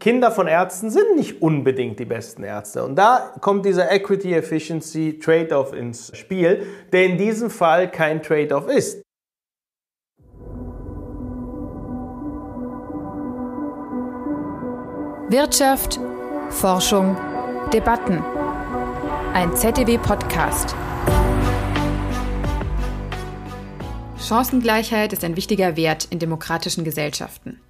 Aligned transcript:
Kinder 0.00 0.30
von 0.30 0.46
Ärzten 0.46 0.90
sind 0.90 1.14
nicht 1.14 1.42
unbedingt 1.42 1.98
die 1.98 2.06
besten 2.06 2.42
Ärzte. 2.42 2.82
Und 2.84 2.96
da 2.96 3.34
kommt 3.42 3.66
dieser 3.66 3.92
Equity 3.92 4.32
Efficiency 4.32 5.18
Trade-off 5.18 5.74
ins 5.74 6.16
Spiel, 6.16 6.66
der 6.90 7.04
in 7.04 7.18
diesem 7.18 7.50
Fall 7.50 7.90
kein 7.90 8.22
Trade-off 8.22 8.66
ist. 8.68 9.02
Wirtschaft, 15.28 16.00
Forschung, 16.48 17.16
Debatten. 17.70 18.24
Ein 19.34 19.54
ZDW-Podcast. 19.54 20.74
Chancengleichheit 24.18 25.12
ist 25.12 25.24
ein 25.24 25.36
wichtiger 25.36 25.76
Wert 25.76 26.08
in 26.10 26.18
demokratischen 26.18 26.84
Gesellschaften. 26.84 27.60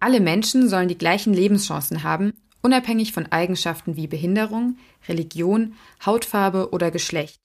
Alle 0.00 0.20
Menschen 0.20 0.68
sollen 0.68 0.88
die 0.88 0.98
gleichen 0.98 1.34
Lebenschancen 1.34 2.02
haben, 2.02 2.32
unabhängig 2.62 3.12
von 3.12 3.26
Eigenschaften 3.26 3.96
wie 3.96 4.06
Behinderung, 4.06 4.76
Religion, 5.08 5.74
Hautfarbe 6.04 6.70
oder 6.70 6.90
Geschlecht. 6.90 7.40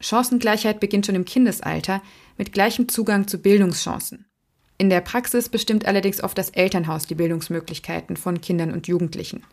Chancengleichheit 0.00 0.80
beginnt 0.80 1.06
schon 1.06 1.14
im 1.14 1.24
Kindesalter 1.24 2.02
mit 2.38 2.52
gleichem 2.52 2.88
Zugang 2.88 3.26
zu 3.26 3.38
Bildungschancen. 3.38 4.26
In 4.78 4.90
der 4.90 5.00
Praxis 5.00 5.48
bestimmt 5.48 5.86
allerdings 5.86 6.22
oft 6.22 6.36
das 6.36 6.50
Elternhaus 6.50 7.06
die 7.06 7.14
Bildungsmöglichkeiten 7.14 8.16
von 8.16 8.40
Kindern 8.40 8.72
und 8.72 8.88
Jugendlichen. 8.88 9.44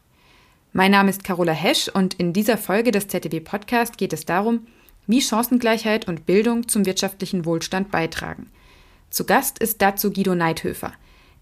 Mein 0.72 0.92
Name 0.92 1.10
ist 1.10 1.24
Carola 1.24 1.52
Hesch 1.52 1.88
und 1.88 2.16
in 2.16 2.34
dieser 2.34 2.58
Folge 2.58 2.92
des 2.92 3.08
ZDW 3.08 3.40
Podcast 3.40 3.98
geht 3.98 4.14
es 4.14 4.26
darum, 4.26 4.68
wie 5.08 5.22
Chancengleichheit 5.22 6.08
und 6.08 6.26
Bildung 6.28 6.68
zum 6.68 6.86
wirtschaftlichen 6.86 7.46
Wohlstand 7.46 7.90
beitragen. 7.92 8.52
Zu 9.10 9.26
Gast 9.26 9.60
ist 9.60 9.82
dazu 9.82 10.12
Guido 10.12 10.36
Neidhöfer. 10.36 10.94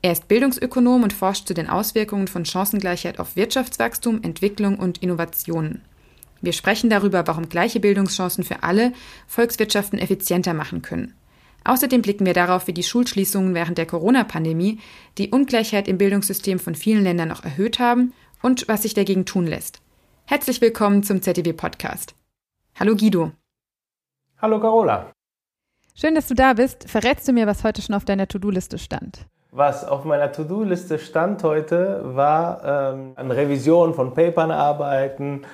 Er 0.02 0.12
ist 0.12 0.28
Bildungsökonom 0.28 1.04
und 1.04 1.14
forscht 1.14 1.48
zu 1.48 1.54
den 1.54 1.70
Auswirkungen 1.70 2.28
von 2.28 2.46
Chancengleichheit 2.46 3.20
auf 3.20 3.36
Wirtschaftswachstum, 3.36 4.22
Entwicklung 4.22 4.78
und 4.78 5.00
Innovationen. 5.00 5.82
Wir 6.42 6.54
sprechen 6.54 6.90
darüber, 6.90 7.26
warum 7.26 7.50
gleiche 7.50 7.80
Bildungschancen 7.80 8.44
für 8.44 8.62
alle 8.62 8.94
Volkswirtschaften 9.28 9.98
effizienter 9.98 10.54
machen 10.54 10.84
können. 10.84 11.16
Außerdem 11.64 12.02
blicken 12.02 12.26
wir 12.26 12.34
darauf, 12.34 12.68
wie 12.68 12.74
die 12.74 12.84
Schulschließungen 12.84 13.56
während 13.56 13.78
der 13.78 13.88
Corona-Pandemie 13.88 14.80
die 15.18 15.32
Ungleichheit 15.32 15.88
im 15.88 15.98
Bildungssystem 15.98 16.60
von 16.60 16.76
vielen 16.76 17.04
Ländern 17.04 17.28
noch 17.28 17.44
erhöht 17.44 17.80
haben 17.80 18.14
und 18.42 18.68
was 18.68 18.84
sich 18.84 18.94
dagegen 18.94 19.26
tun 19.26 19.48
lässt. 19.48 19.82
Herzlich 20.26 20.62
willkommen 20.62 21.04
zum 21.04 21.22
ZDW 21.22 21.54
Podcast. 21.54 22.14
Hallo 22.76 22.96
Guido. 22.96 23.32
Hallo 24.40 24.60
Carola. 24.60 25.12
Schön, 25.96 26.14
dass 26.14 26.28
du 26.28 26.36
da 26.36 26.54
bist. 26.54 26.88
Verrätst 26.88 27.28
du 27.28 27.34
mir, 27.34 27.48
was 27.48 27.64
heute 27.64 27.82
schon 27.82 27.96
auf 27.96 28.06
deiner 28.06 28.28
To-Do-Liste 28.28 28.78
stand? 28.78 29.26
Was 29.58 29.84
auf 29.84 30.04
meiner 30.06 30.32
To-Do-Liste 30.32 31.00
stand 31.00 31.44
heute, 31.44 32.02
war 32.04 32.94
ähm, 32.94 33.14
an 33.16 33.32
Revision 33.32 33.96
von 33.96 34.14
Papern 34.14 34.52
arbeiten, 34.52 35.46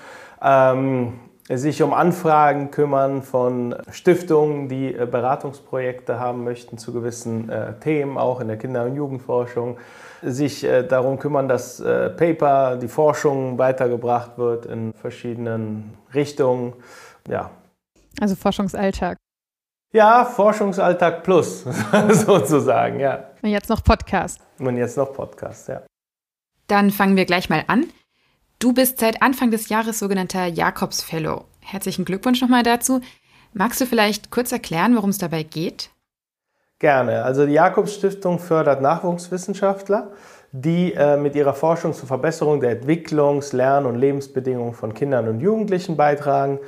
ähm, 0.42 1.22
sich 1.48 1.82
um 1.82 1.94
Anfragen 1.94 2.70
kümmern 2.70 3.22
von 3.22 3.74
Stiftungen, 3.92 4.68
die 4.68 4.94
äh, 4.94 5.08
Beratungsprojekte 5.10 6.20
haben 6.20 6.44
möchten 6.44 6.78
zu 6.78 6.92
gewissen 6.92 7.48
äh, 7.48 7.80
Themen, 7.80 8.18
auch 8.18 8.42
in 8.42 8.50
der 8.50 8.58
Kinder- 8.58 8.84
und 8.84 8.98
Jugendforschung, 8.98 9.78
sich 10.22 10.66
äh, 10.66 10.84
darum 10.84 11.18
kümmern, 11.18 11.48
dass 11.48 11.80
äh, 11.80 12.10
Paper, 12.10 12.76
die 12.76 12.90
Forschung 12.90 13.58
weitergebracht 13.58 14.38
wird 14.38 14.66
in 14.66 14.92
verschiedenen 14.92 15.94
Richtungen. 16.14 16.74
Ja. 17.30 17.52
Also 18.20 18.36
Forschungsalltag. 18.36 19.16
Ja, 19.94 20.26
Forschungsalltag 20.26 21.24
plus, 21.24 21.64
sozusagen, 22.10 23.00
ja. 23.00 23.30
Und 23.44 23.50
jetzt 23.50 23.70
noch 23.70 23.84
Podcast. 23.84 24.40
Und 24.58 24.78
jetzt 24.78 24.96
noch 24.96 25.14
Podcast, 25.14 25.68
ja. 25.68 25.84
Dann 26.68 26.92
fangen 26.92 27.18
wir 27.18 27.26
gleich 27.26 27.50
mal 27.50 27.66
an. 27.68 27.86
Du 28.58 28.74
bist 28.74 29.00
seit 29.00 29.22
Anfang 29.22 29.52
des 29.52 29.68
Jahres 29.68 30.00
sogenannter 30.00 30.46
Jakobs 30.46 31.04
Fellow. 31.04 31.44
Herzlichen 31.60 32.06
Glückwunsch 32.06 32.42
nochmal 32.42 32.64
dazu. 32.64 33.02
Magst 33.52 33.82
du 33.82 33.86
vielleicht 33.86 34.32
kurz 34.32 34.54
erklären, 34.54 34.96
worum 34.96 35.10
es 35.10 35.18
dabei 35.18 35.44
geht? 35.44 35.90
Gerne. 36.80 37.24
Also 37.24 37.46
die 37.46 37.52
Jakobs 37.52 37.96
Stiftung 37.96 38.40
fördert 38.40 38.82
Nachwuchswissenschaftler, 38.82 40.12
die 40.54 40.94
äh, 40.94 41.18
mit 41.18 41.36
ihrer 41.36 41.54
Forschung 41.54 41.94
zur 41.94 42.08
Verbesserung 42.08 42.62
der 42.62 42.82
Entwicklungs-, 42.82 43.54
Lern- 43.54 43.86
und 43.86 43.96
Lebensbedingungen 43.96 44.74
von 44.74 44.94
Kindern 44.94 45.28
und 45.28 45.42
Jugendlichen 45.42 45.98
beitragen 45.98 46.60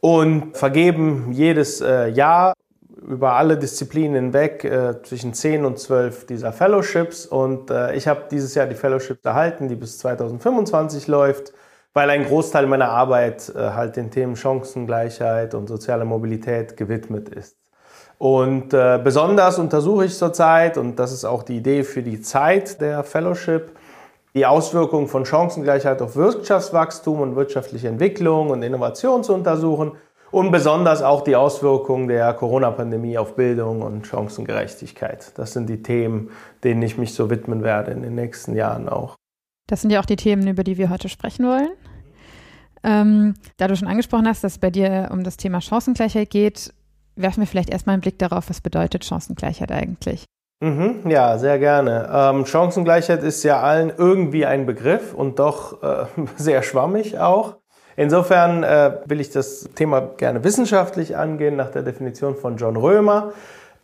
und 0.00 0.56
vergeben 0.56 1.30
jedes 1.32 1.80
äh, 1.80 2.08
Jahr 2.08 2.52
über 2.96 3.34
alle 3.34 3.58
Disziplinen 3.58 4.14
hinweg 4.14 4.64
äh, 4.64 5.02
zwischen 5.02 5.34
10 5.34 5.64
und 5.64 5.78
12 5.78 6.26
dieser 6.26 6.52
Fellowships. 6.52 7.26
Und 7.26 7.70
äh, 7.70 7.94
ich 7.94 8.08
habe 8.08 8.24
dieses 8.30 8.54
Jahr 8.54 8.66
die 8.66 8.74
Fellowships 8.74 9.24
erhalten, 9.24 9.68
die 9.68 9.74
bis 9.74 9.98
2025 9.98 11.06
läuft, 11.06 11.52
weil 11.92 12.10
ein 12.10 12.24
Großteil 12.24 12.66
meiner 12.66 12.88
Arbeit 12.88 13.52
äh, 13.54 13.70
halt 13.70 13.96
den 13.96 14.10
Themen 14.10 14.36
Chancengleichheit 14.36 15.54
und 15.54 15.66
soziale 15.66 16.04
Mobilität 16.04 16.76
gewidmet 16.76 17.28
ist. 17.28 17.56
Und 18.18 18.72
äh, 18.72 18.98
besonders 19.02 19.58
untersuche 19.58 20.06
ich 20.06 20.16
zurzeit, 20.16 20.78
und 20.78 20.98
das 20.98 21.12
ist 21.12 21.26
auch 21.26 21.42
die 21.42 21.58
Idee 21.58 21.84
für 21.84 22.02
die 22.02 22.22
Zeit 22.22 22.80
der 22.80 23.04
Fellowship, 23.04 23.72
die 24.34 24.46
Auswirkungen 24.46 25.06
von 25.06 25.26
Chancengleichheit 25.26 26.00
auf 26.00 26.16
Wirtschaftswachstum 26.16 27.20
und 27.20 27.36
wirtschaftliche 27.36 27.88
Entwicklung 27.88 28.50
und 28.50 28.62
Innovation 28.62 29.22
zu 29.22 29.34
untersuchen 29.34 29.92
und 30.30 30.50
besonders 30.50 31.02
auch 31.02 31.22
die 31.22 31.36
Auswirkungen 31.36 32.08
der 32.08 32.32
Corona-Pandemie 32.34 33.18
auf 33.18 33.36
Bildung 33.36 33.82
und 33.82 34.06
Chancengerechtigkeit. 34.06 35.32
Das 35.36 35.52
sind 35.52 35.68
die 35.68 35.82
Themen, 35.82 36.30
denen 36.64 36.82
ich 36.82 36.98
mich 36.98 37.14
so 37.14 37.30
widmen 37.30 37.62
werde 37.62 37.92
in 37.92 38.02
den 38.02 38.14
nächsten 38.14 38.54
Jahren 38.54 38.88
auch. 38.88 39.14
Das 39.68 39.80
sind 39.80 39.90
ja 39.90 40.00
auch 40.00 40.06
die 40.06 40.16
Themen, 40.16 40.46
über 40.46 40.64
die 40.64 40.78
wir 40.78 40.90
heute 40.90 41.08
sprechen 41.08 41.46
wollen. 41.46 41.70
Ähm, 42.84 43.34
da 43.56 43.66
du 43.66 43.76
schon 43.76 43.88
angesprochen 43.88 44.28
hast, 44.28 44.44
dass 44.44 44.52
es 44.52 44.58
bei 44.58 44.70
dir 44.70 45.08
um 45.12 45.24
das 45.24 45.36
Thema 45.36 45.60
Chancengleichheit 45.60 46.30
geht, 46.30 46.72
werfen 47.16 47.40
wir 47.40 47.46
vielleicht 47.46 47.70
erstmal 47.70 47.94
einen 47.94 48.02
Blick 48.02 48.18
darauf, 48.18 48.48
was 48.48 48.60
bedeutet 48.60 49.04
Chancengleichheit 49.04 49.72
eigentlich? 49.72 50.24
Mhm, 50.62 51.10
ja, 51.10 51.36
sehr 51.38 51.58
gerne. 51.58 52.08
Ähm, 52.10 52.46
Chancengleichheit 52.46 53.22
ist 53.22 53.42
ja 53.42 53.60
allen 53.60 53.92
irgendwie 53.96 54.46
ein 54.46 54.66
Begriff 54.66 55.12
und 55.12 55.38
doch 55.38 55.82
äh, 55.82 56.06
sehr 56.36 56.62
schwammig 56.62 57.18
auch. 57.18 57.56
Insofern 57.96 58.62
äh, 58.62 58.92
will 59.06 59.20
ich 59.20 59.30
das 59.30 59.68
Thema 59.74 60.00
gerne 60.16 60.44
wissenschaftlich 60.44 61.16
angehen. 61.16 61.56
Nach 61.56 61.70
der 61.70 61.82
Definition 61.82 62.36
von 62.36 62.56
John 62.56 62.76
Römer 62.76 63.32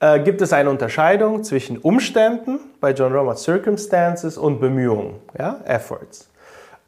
äh, 0.01 0.21
gibt 0.21 0.43
es 0.43 0.53
eine 0.53 0.69
Unterscheidung 0.69 1.45
zwischen 1.45 1.79
Umständen, 1.79 2.61
bei 2.81 2.93
John 2.93 3.13
Römer 3.13 3.37
Circumstances, 3.37 4.37
und 4.37 4.61
Bemühungen, 4.61 5.15
ja, 5.39 5.61
Efforts. 5.65 6.29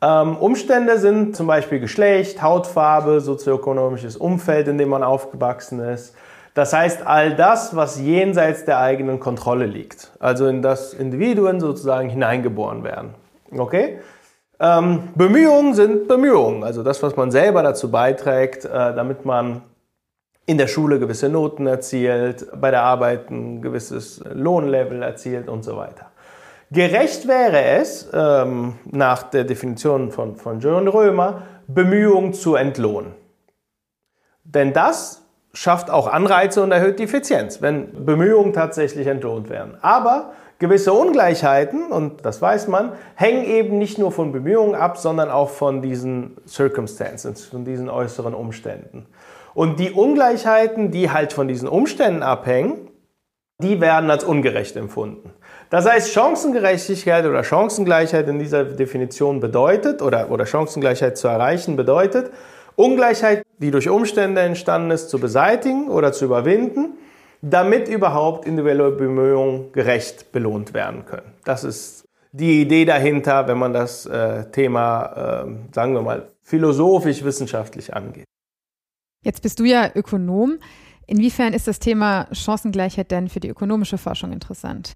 Ähm, 0.02 0.36
Umstände 0.36 0.98
sind 0.98 1.34
zum 1.34 1.46
Beispiel 1.46 1.80
Geschlecht, 1.80 2.42
Hautfarbe, 2.42 3.20
sozioökonomisches 3.20 4.16
Umfeld, 4.16 4.68
in 4.68 4.76
dem 4.76 4.90
man 4.90 5.02
aufgewachsen 5.02 5.80
ist. 5.80 6.14
Das 6.52 6.72
heißt, 6.72 7.06
all 7.06 7.34
das, 7.34 7.74
was 7.74 7.98
jenseits 7.98 8.64
der 8.64 8.78
eigenen 8.78 9.18
Kontrolle 9.18 9.64
liegt, 9.64 10.12
also 10.20 10.46
in 10.46 10.60
das 10.60 10.92
Individuen 10.92 11.58
sozusagen 11.58 12.10
hineingeboren 12.10 12.84
werden. 12.84 13.14
Okay? 13.56 13.98
Ähm, 14.64 15.10
Bemühungen 15.14 15.74
sind 15.74 16.08
Bemühungen, 16.08 16.64
also 16.64 16.82
das, 16.82 17.02
was 17.02 17.16
man 17.16 17.30
selber 17.30 17.62
dazu 17.62 17.90
beiträgt, 17.90 18.64
äh, 18.64 18.70
damit 18.70 19.26
man 19.26 19.60
in 20.46 20.56
der 20.56 20.68
Schule 20.68 20.98
gewisse 20.98 21.28
Noten 21.28 21.66
erzielt, 21.66 22.46
bei 22.58 22.70
der 22.70 22.82
Arbeit 22.82 23.30
ein 23.30 23.60
gewisses 23.60 24.24
Lohnlevel 24.32 25.02
erzielt 25.02 25.50
und 25.50 25.64
so 25.64 25.76
weiter. 25.76 26.10
Gerecht 26.70 27.28
wäre 27.28 27.62
es, 27.62 28.08
ähm, 28.14 28.78
nach 28.90 29.24
der 29.24 29.44
Definition 29.44 30.10
von, 30.10 30.36
von 30.36 30.60
John 30.60 30.88
Römer, 30.88 31.42
Bemühungen 31.66 32.32
zu 32.32 32.54
entlohnen. 32.54 33.12
Denn 34.44 34.72
das 34.72 35.23
schafft 35.54 35.90
auch 35.90 36.06
Anreize 36.06 36.62
und 36.62 36.72
erhöht 36.72 36.98
die 36.98 37.04
Effizienz, 37.04 37.62
wenn 37.62 38.04
Bemühungen 38.04 38.52
tatsächlich 38.52 39.06
entlohnt 39.06 39.48
werden. 39.48 39.78
Aber 39.80 40.32
gewisse 40.58 40.92
Ungleichheiten, 40.92 41.90
und 41.90 42.24
das 42.26 42.42
weiß 42.42 42.68
man, 42.68 42.92
hängen 43.14 43.44
eben 43.44 43.78
nicht 43.78 43.98
nur 43.98 44.12
von 44.12 44.32
Bemühungen 44.32 44.74
ab, 44.74 44.98
sondern 44.98 45.30
auch 45.30 45.50
von 45.50 45.80
diesen 45.80 46.36
Circumstances, 46.46 47.44
von 47.46 47.64
diesen 47.64 47.88
äußeren 47.88 48.34
Umständen. 48.34 49.06
Und 49.54 49.78
die 49.78 49.92
Ungleichheiten, 49.92 50.90
die 50.90 51.10
halt 51.10 51.32
von 51.32 51.46
diesen 51.46 51.68
Umständen 51.68 52.22
abhängen, 52.22 52.90
die 53.62 53.80
werden 53.80 54.10
als 54.10 54.24
ungerecht 54.24 54.74
empfunden. 54.74 55.32
Das 55.70 55.86
heißt, 55.86 56.12
Chancengerechtigkeit 56.12 57.24
oder 57.24 57.44
Chancengleichheit 57.44 58.28
in 58.28 58.40
dieser 58.40 58.64
Definition 58.64 59.38
bedeutet, 59.38 60.02
oder, 60.02 60.30
oder 60.30 60.44
Chancengleichheit 60.44 61.16
zu 61.16 61.28
erreichen 61.28 61.76
bedeutet, 61.76 62.32
Ungleichheit, 62.76 63.44
die 63.58 63.70
durch 63.70 63.88
Umstände 63.88 64.40
entstanden 64.40 64.90
ist, 64.90 65.08
zu 65.08 65.18
beseitigen 65.18 65.88
oder 65.88 66.12
zu 66.12 66.24
überwinden 66.24 66.98
damit 67.50 67.88
überhaupt 67.88 68.46
individuelle 68.46 68.90
Bemühungen 68.90 69.70
gerecht 69.72 70.32
belohnt 70.32 70.72
werden 70.72 71.04
können. 71.04 71.32
Das 71.44 71.62
ist 71.62 72.08
die 72.32 72.62
Idee 72.62 72.84
dahinter, 72.84 73.46
wenn 73.46 73.58
man 73.58 73.72
das 73.72 74.06
äh, 74.06 74.50
Thema, 74.50 75.44
äh, 75.44 75.74
sagen 75.74 75.94
wir 75.94 76.02
mal, 76.02 76.28
philosophisch-wissenschaftlich 76.42 77.94
angeht. 77.94 78.24
Jetzt 79.22 79.42
bist 79.42 79.60
du 79.60 79.64
ja 79.64 79.90
Ökonom. 79.94 80.58
Inwiefern 81.06 81.52
ist 81.52 81.68
das 81.68 81.78
Thema 81.78 82.28
Chancengleichheit 82.32 83.10
denn 83.10 83.28
für 83.28 83.40
die 83.40 83.48
ökonomische 83.48 83.98
Forschung 83.98 84.32
interessant? 84.32 84.94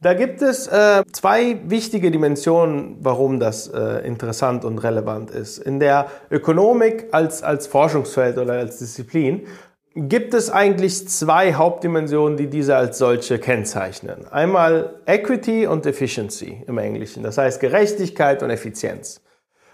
Da 0.00 0.12
gibt 0.12 0.42
es 0.42 0.66
äh, 0.66 1.04
zwei 1.10 1.58
wichtige 1.64 2.10
Dimensionen, 2.10 2.98
warum 3.00 3.40
das 3.40 3.68
äh, 3.68 4.06
interessant 4.06 4.64
und 4.66 4.78
relevant 4.78 5.30
ist. 5.30 5.56
In 5.58 5.80
der 5.80 6.08
Ökonomik 6.30 7.06
als, 7.12 7.42
als 7.42 7.66
Forschungsfeld 7.66 8.36
oder 8.36 8.54
als 8.54 8.78
Disziplin 8.78 9.46
gibt 9.94 10.34
es 10.34 10.50
eigentlich 10.50 11.08
zwei 11.08 11.54
Hauptdimensionen, 11.54 12.36
die 12.36 12.48
diese 12.48 12.76
als 12.76 12.98
solche 12.98 13.38
kennzeichnen. 13.38 14.28
Einmal 14.30 15.00
Equity 15.06 15.66
und 15.66 15.86
Efficiency 15.86 16.62
im 16.66 16.76
Englischen, 16.76 17.22
das 17.22 17.38
heißt 17.38 17.60
Gerechtigkeit 17.60 18.42
und 18.42 18.50
Effizienz. 18.50 19.22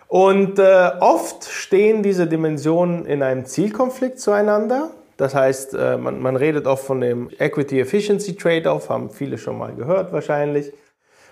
Und 0.06 0.60
äh, 0.60 0.90
oft 1.00 1.44
stehen 1.44 2.04
diese 2.04 2.28
Dimensionen 2.28 3.06
in 3.06 3.24
einem 3.24 3.46
Zielkonflikt 3.46 4.20
zueinander. 4.20 4.90
Das 5.17 5.35
heißt, 5.35 5.75
äh, 5.75 5.97
man, 5.97 6.20
man 6.20 6.37
redet 6.37 6.67
oft 6.67 6.85
von 6.85 7.00
dem 7.00 7.31
Equity-Efficiency 7.38 8.37
Trade-off, 8.37 8.88
haben 8.88 9.11
viele 9.11 9.38
schon 9.38 9.59
mal 9.59 9.75
gehört 9.75 10.12
wahrscheinlich. 10.12 10.73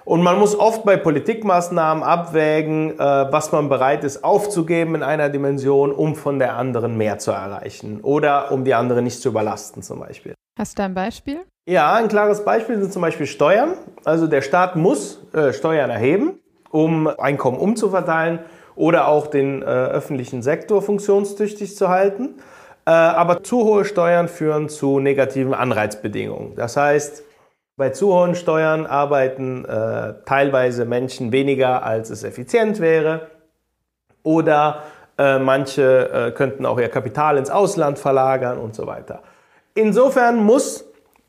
Und 0.04 0.22
man 0.22 0.38
muss 0.38 0.58
oft 0.58 0.84
bei 0.84 0.96
Politikmaßnahmen 0.96 2.02
abwägen, 2.02 2.98
äh, 2.98 2.98
was 2.98 3.52
man 3.52 3.68
bereit 3.68 4.02
ist 4.04 4.24
aufzugeben 4.24 4.94
in 4.96 5.02
einer 5.02 5.28
Dimension, 5.28 5.92
um 5.92 6.16
von 6.16 6.38
der 6.38 6.56
anderen 6.56 6.96
mehr 6.96 7.18
zu 7.18 7.30
erreichen 7.30 8.00
oder 8.00 8.50
um 8.50 8.64
die 8.64 8.74
andere 8.74 9.02
nicht 9.02 9.20
zu 9.20 9.28
überlasten 9.28 9.82
zum 9.82 10.00
Beispiel. 10.00 10.34
Hast 10.58 10.78
du 10.78 10.82
ein 10.82 10.94
Beispiel? 10.94 11.40
Ja, 11.66 11.94
ein 11.94 12.08
klares 12.08 12.44
Beispiel 12.44 12.80
sind 12.80 12.92
zum 12.92 13.02
Beispiel 13.02 13.26
Steuern. 13.26 13.74
Also 14.04 14.26
der 14.26 14.42
Staat 14.42 14.76
muss 14.76 15.22
äh, 15.32 15.52
Steuern 15.52 15.90
erheben, 15.90 16.40
um 16.70 17.06
Einkommen 17.06 17.58
umzuverteilen 17.58 18.40
oder 18.74 19.08
auch 19.08 19.26
den 19.26 19.62
äh, 19.62 19.64
öffentlichen 19.64 20.42
Sektor 20.42 20.82
funktionstüchtig 20.82 21.76
zu 21.76 21.88
halten. 21.88 22.36
Äh, 22.90 22.92
aber 22.92 23.44
zu 23.44 23.62
hohe 23.62 23.84
Steuern 23.84 24.26
führen 24.26 24.68
zu 24.68 24.98
negativen 24.98 25.54
Anreizbedingungen. 25.54 26.56
Das 26.56 26.76
heißt, 26.76 27.22
bei 27.76 27.90
zu 27.90 28.12
hohen 28.12 28.34
Steuern 28.34 28.84
arbeiten 28.84 29.64
äh, 29.64 30.14
teilweise 30.26 30.86
Menschen 30.86 31.30
weniger, 31.30 31.84
als 31.84 32.10
es 32.10 32.24
effizient 32.24 32.80
wäre. 32.80 33.28
Oder 34.24 34.82
äh, 35.18 35.38
manche 35.38 36.10
äh, 36.10 36.30
könnten 36.32 36.66
auch 36.66 36.80
ihr 36.80 36.88
Kapital 36.88 37.36
ins 37.36 37.48
Ausland 37.48 37.96
verlagern 37.96 38.58
und 38.58 38.74
so 38.74 38.88
weiter. 38.88 39.22
Insofern 39.74 40.42
muss 40.42 40.84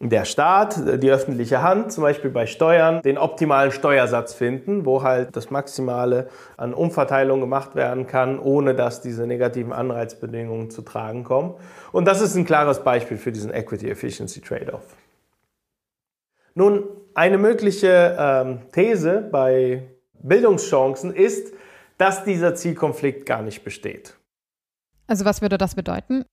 der 0.09 0.25
Staat, 0.25 1.03
die 1.03 1.11
öffentliche 1.11 1.61
Hand, 1.61 1.91
zum 1.91 2.03
Beispiel 2.03 2.31
bei 2.31 2.47
Steuern, 2.47 3.01
den 3.03 3.17
optimalen 3.17 3.71
Steuersatz 3.71 4.33
finden, 4.33 4.85
wo 4.85 5.03
halt 5.03 5.35
das 5.35 5.51
Maximale 5.51 6.27
an 6.57 6.73
Umverteilung 6.73 7.39
gemacht 7.39 7.75
werden 7.75 8.07
kann, 8.07 8.39
ohne 8.39 8.73
dass 8.73 9.01
diese 9.01 9.27
negativen 9.27 9.73
Anreizbedingungen 9.73 10.71
zu 10.71 10.81
tragen 10.81 11.23
kommen. 11.23 11.53
Und 11.91 12.05
das 12.05 12.21
ist 12.21 12.35
ein 12.35 12.45
klares 12.45 12.83
Beispiel 12.83 13.17
für 13.17 13.31
diesen 13.31 13.53
Equity 13.53 13.89
Efficiency 13.89 14.41
Trade-off. 14.41 14.95
Nun, 16.55 16.83
eine 17.13 17.37
mögliche 17.37 18.17
ähm, 18.19 18.59
These 18.71 19.29
bei 19.31 19.83
Bildungschancen 20.13 21.13
ist, 21.13 21.53
dass 21.97 22.23
dieser 22.23 22.55
Zielkonflikt 22.55 23.25
gar 23.25 23.41
nicht 23.41 23.63
besteht. 23.63 24.15
Also 25.07 25.25
was 25.25 25.41
würde 25.41 25.57
das 25.57 25.75
bedeuten? 25.75 26.25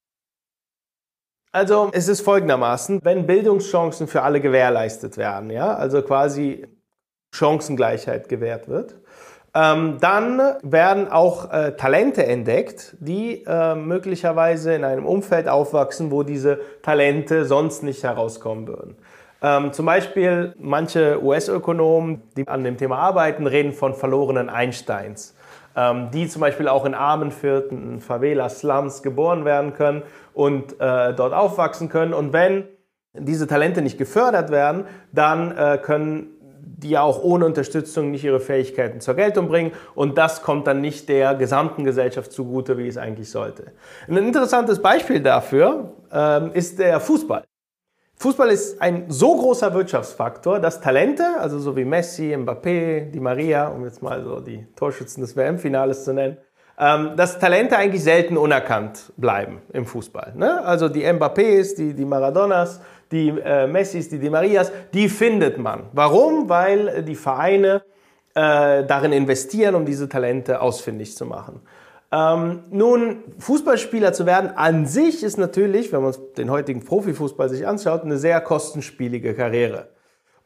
Also 1.52 1.90
es 1.92 2.08
ist 2.08 2.20
folgendermaßen, 2.20 3.00
wenn 3.02 3.26
Bildungschancen 3.26 4.06
für 4.06 4.22
alle 4.22 4.40
gewährleistet 4.40 5.16
werden, 5.16 5.50
ja, 5.50 5.74
also 5.74 6.02
quasi 6.02 6.66
Chancengleichheit 7.34 8.28
gewährt 8.28 8.68
wird, 8.68 8.96
ähm, 9.54 9.96
dann 10.00 10.40
werden 10.62 11.10
auch 11.10 11.50
äh, 11.50 11.72
Talente 11.72 12.24
entdeckt, 12.26 12.96
die 13.00 13.44
äh, 13.46 13.74
möglicherweise 13.74 14.74
in 14.74 14.84
einem 14.84 15.06
Umfeld 15.06 15.48
aufwachsen, 15.48 16.10
wo 16.10 16.22
diese 16.22 16.60
Talente 16.82 17.46
sonst 17.46 17.82
nicht 17.82 18.02
herauskommen 18.02 18.68
würden. 18.68 18.96
Ähm, 19.40 19.72
zum 19.72 19.86
Beispiel 19.86 20.52
manche 20.58 21.22
US-Ökonomen, 21.22 22.22
die 22.36 22.46
an 22.46 22.62
dem 22.62 22.76
Thema 22.76 22.98
arbeiten, 22.98 23.46
reden 23.46 23.72
von 23.72 23.94
verlorenen 23.94 24.50
Einsteins, 24.50 25.34
ähm, 25.76 26.10
die 26.12 26.28
zum 26.28 26.40
Beispiel 26.40 26.68
auch 26.68 26.84
in 26.84 26.94
armen 26.94 27.30
Vierteln, 27.30 27.94
in 27.94 28.00
Favelas, 28.00 28.60
Slums 28.60 29.02
geboren 29.02 29.44
werden 29.44 29.72
können 29.72 30.02
und 30.38 30.80
äh, 30.80 31.14
dort 31.14 31.34
aufwachsen 31.34 31.88
können. 31.88 32.14
Und 32.14 32.32
wenn 32.32 32.68
diese 33.12 33.48
Talente 33.48 33.82
nicht 33.82 33.98
gefördert 33.98 34.52
werden, 34.52 34.84
dann 35.12 35.50
äh, 35.50 35.78
können 35.82 36.28
die 36.62 36.96
auch 36.96 37.24
ohne 37.24 37.44
Unterstützung 37.44 38.12
nicht 38.12 38.22
ihre 38.22 38.38
Fähigkeiten 38.38 39.00
zur 39.00 39.14
Geltung 39.14 39.48
bringen 39.48 39.72
und 39.96 40.16
das 40.16 40.42
kommt 40.42 40.68
dann 40.68 40.80
nicht 40.80 41.08
der 41.08 41.34
gesamten 41.34 41.82
Gesellschaft 41.82 42.30
zugute, 42.30 42.78
wie 42.78 42.86
es 42.86 42.96
eigentlich 42.96 43.32
sollte. 43.32 43.72
Ein 44.06 44.18
interessantes 44.18 44.80
Beispiel 44.80 45.20
dafür 45.20 45.94
ähm, 46.12 46.52
ist 46.54 46.78
der 46.78 47.00
Fußball. 47.00 47.42
Fußball 48.18 48.50
ist 48.50 48.80
ein 48.80 49.06
so 49.08 49.36
großer 49.36 49.74
Wirtschaftsfaktor, 49.74 50.60
dass 50.60 50.80
Talente, 50.80 51.24
also 51.40 51.58
so 51.58 51.76
wie 51.76 51.84
Messi, 51.84 52.32
Mbappé, 52.36 53.10
Di 53.10 53.18
Maria, 53.18 53.66
um 53.68 53.84
jetzt 53.84 54.02
mal 54.02 54.22
so 54.22 54.38
die 54.38 54.68
Torschützen 54.76 55.20
des 55.20 55.36
WM-Finales 55.36 56.04
zu 56.04 56.12
nennen, 56.12 56.36
ähm, 56.78 57.16
dass 57.16 57.38
Talente 57.38 57.76
eigentlich 57.76 58.04
selten 58.04 58.36
unerkannt 58.36 59.12
bleiben 59.16 59.60
im 59.72 59.84
Fußball. 59.84 60.32
Ne? 60.36 60.64
Also 60.64 60.88
die 60.88 61.04
Mbappés, 61.04 61.76
die, 61.76 61.94
die 61.94 62.04
Maradonas, 62.04 62.80
die 63.10 63.30
äh, 63.30 63.66
Messis, 63.66 64.08
die 64.08 64.18
Di 64.18 64.30
Marias, 64.30 64.70
die 64.92 65.08
findet 65.08 65.58
man. 65.58 65.84
Warum? 65.92 66.48
Weil 66.48 67.02
die 67.02 67.16
Vereine 67.16 67.82
äh, 68.34 68.84
darin 68.84 69.12
investieren, 69.12 69.74
um 69.74 69.84
diese 69.84 70.08
Talente 70.08 70.60
ausfindig 70.60 71.16
zu 71.16 71.26
machen. 71.26 71.62
Ähm, 72.10 72.60
nun, 72.70 73.24
Fußballspieler 73.38 74.12
zu 74.12 74.24
werden 74.24 74.50
an 74.56 74.86
sich 74.86 75.22
ist 75.22 75.36
natürlich, 75.36 75.92
wenn 75.92 76.02
man 76.02 76.14
den 76.36 76.50
heutigen 76.50 76.84
Profifußball 76.84 77.48
sich 77.48 77.66
anschaut, 77.66 78.02
eine 78.04 78.16
sehr 78.18 78.40
kostenspielige 78.40 79.34
Karriere. 79.34 79.88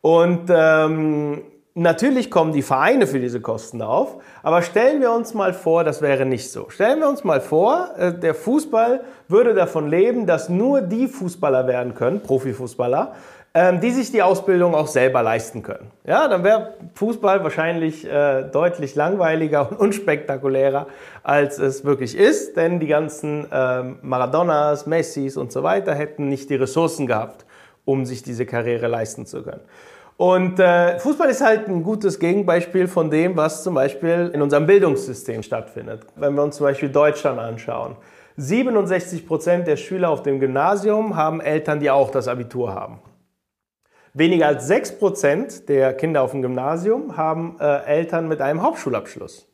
Und 0.00 0.46
ähm, 0.48 1.42
natürlich 1.74 2.30
kommen 2.30 2.52
die 2.52 2.62
Vereine 2.62 3.06
für 3.06 3.20
diese 3.20 3.40
Kosten 3.40 3.82
auf, 3.82 4.16
aber 4.42 4.62
stellen 4.62 5.00
wir 5.00 5.12
uns 5.12 5.34
mal 5.34 5.54
vor, 5.54 5.84
das 5.84 6.02
wäre 6.02 6.26
nicht 6.26 6.50
so. 6.50 6.68
Stellen 6.70 7.00
wir 7.00 7.08
uns 7.08 7.24
mal 7.24 7.40
vor, 7.40 7.90
äh, 7.96 8.12
der 8.12 8.34
Fußball 8.34 9.00
würde 9.28 9.54
davon 9.54 9.88
leben, 9.88 10.26
dass 10.26 10.48
nur 10.48 10.80
die 10.82 11.08
Fußballer 11.08 11.66
werden 11.66 11.94
können, 11.94 12.22
Profifußballer, 12.22 13.14
ähm, 13.54 13.80
die 13.80 13.90
sich 13.90 14.10
die 14.10 14.22
Ausbildung 14.22 14.74
auch 14.74 14.86
selber 14.86 15.22
leisten 15.22 15.62
können. 15.62 15.90
Ja, 16.04 16.26
dann 16.26 16.42
wäre 16.42 16.74
Fußball 16.94 17.42
wahrscheinlich 17.44 18.04
äh, 18.06 18.44
deutlich 18.44 18.94
langweiliger 18.94 19.70
und 19.70 19.76
unspektakulärer, 19.92 20.86
als 21.22 21.58
es 21.58 21.84
wirklich 21.84 22.16
ist, 22.16 22.56
denn 22.56 22.80
die 22.80 22.86
ganzen 22.86 23.46
ähm, 23.52 23.98
Maradonas, 24.02 24.86
Messis 24.86 25.36
und 25.36 25.52
so 25.52 25.62
weiter 25.62 25.94
hätten 25.94 26.28
nicht 26.28 26.48
die 26.48 26.56
Ressourcen 26.56 27.06
gehabt, 27.06 27.44
um 27.84 28.06
sich 28.06 28.22
diese 28.22 28.46
Karriere 28.46 28.86
leisten 28.86 29.26
zu 29.26 29.42
können. 29.42 29.60
Und 30.22 30.60
äh, 30.60 31.00
Fußball 31.00 31.30
ist 31.30 31.40
halt 31.40 31.66
ein 31.66 31.82
gutes 31.82 32.20
Gegenbeispiel 32.20 32.86
von 32.86 33.10
dem, 33.10 33.36
was 33.36 33.64
zum 33.64 33.74
Beispiel 33.74 34.30
in 34.32 34.40
unserem 34.40 34.68
Bildungssystem 34.68 35.42
stattfindet. 35.42 36.06
Wenn 36.14 36.36
wir 36.36 36.44
uns 36.44 36.58
zum 36.58 36.66
Beispiel 36.66 36.90
Deutschland 36.90 37.40
anschauen. 37.40 37.96
67 38.36 39.26
Prozent 39.26 39.66
der 39.66 39.76
Schüler 39.76 40.10
auf 40.10 40.22
dem 40.22 40.38
Gymnasium 40.38 41.16
haben 41.16 41.40
Eltern, 41.40 41.80
die 41.80 41.90
auch 41.90 42.12
das 42.12 42.28
Abitur 42.28 42.72
haben. 42.72 43.00
Weniger 44.14 44.46
als 44.46 44.70
6% 44.70 45.66
der 45.66 45.92
Kinder 45.94 46.22
auf 46.22 46.30
dem 46.30 46.42
Gymnasium 46.42 47.16
haben 47.16 47.56
äh, 47.58 47.84
Eltern 47.86 48.28
mit 48.28 48.40
einem 48.40 48.62
Hauptschulabschluss. 48.62 49.48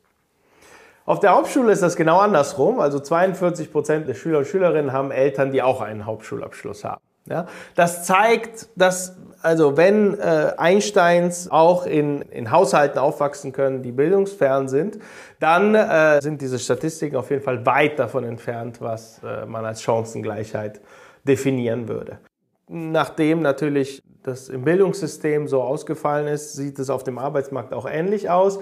Auf 1.07 1.19
der 1.19 1.31
Hauptschule 1.31 1.71
ist 1.71 1.81
das 1.81 1.95
genau 1.95 2.19
andersrum. 2.19 2.79
Also 2.79 2.99
42% 2.99 4.01
der 4.01 4.13
Schüler 4.13 4.37
und 4.37 4.45
Schülerinnen 4.45 4.93
haben 4.93 5.09
Eltern, 5.09 5.51
die 5.51 5.63
auch 5.63 5.81
einen 5.81 6.05
Hauptschulabschluss 6.05 6.83
haben. 6.83 7.01
Ja, 7.25 7.47
das 7.75 8.05
zeigt, 8.05 8.69
dass 8.75 9.17
also 9.41 9.77
wenn 9.77 10.19
äh, 10.19 10.53
Einsteins 10.57 11.49
auch 11.49 11.85
in, 11.85 12.21
in 12.23 12.51
Haushalten 12.51 12.99
aufwachsen 12.99 13.51
können, 13.51 13.81
die 13.81 13.91
bildungsfern 13.91 14.67
sind, 14.67 14.99
dann 15.39 15.75
äh, 15.75 16.21
sind 16.21 16.41
diese 16.41 16.59
Statistiken 16.59 17.15
auf 17.15 17.29
jeden 17.29 17.43
Fall 17.43 17.65
weit 17.65 17.99
davon 17.99 18.23
entfernt, 18.23 18.81
was 18.81 19.21
äh, 19.23 19.45
man 19.45 19.65
als 19.65 19.81
Chancengleichheit 19.81 20.81
definieren 21.27 21.87
würde. 21.87 22.19
Nachdem 22.67 23.41
natürlich 23.41 24.03
das 24.23 24.49
im 24.49 24.63
Bildungssystem 24.63 25.47
so 25.47 25.61
ausgefallen 25.61 26.27
ist, 26.27 26.53
sieht 26.53 26.77
es 26.79 26.89
auf 26.89 27.03
dem 27.03 27.17
Arbeitsmarkt 27.17 27.73
auch 27.73 27.89
ähnlich 27.89 28.29
aus. 28.29 28.59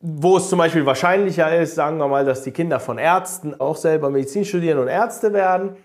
Wo 0.00 0.36
es 0.36 0.48
zum 0.48 0.58
Beispiel 0.60 0.86
wahrscheinlicher 0.86 1.58
ist, 1.58 1.74
sagen 1.74 1.98
wir 1.98 2.06
mal, 2.06 2.24
dass 2.24 2.42
die 2.42 2.52
Kinder 2.52 2.78
von 2.78 2.98
Ärzten 2.98 3.60
auch 3.60 3.76
selber 3.76 4.10
Medizin 4.10 4.44
studieren 4.44 4.78
und 4.78 4.86
Ärzte 4.86 5.32
werden. 5.32 5.76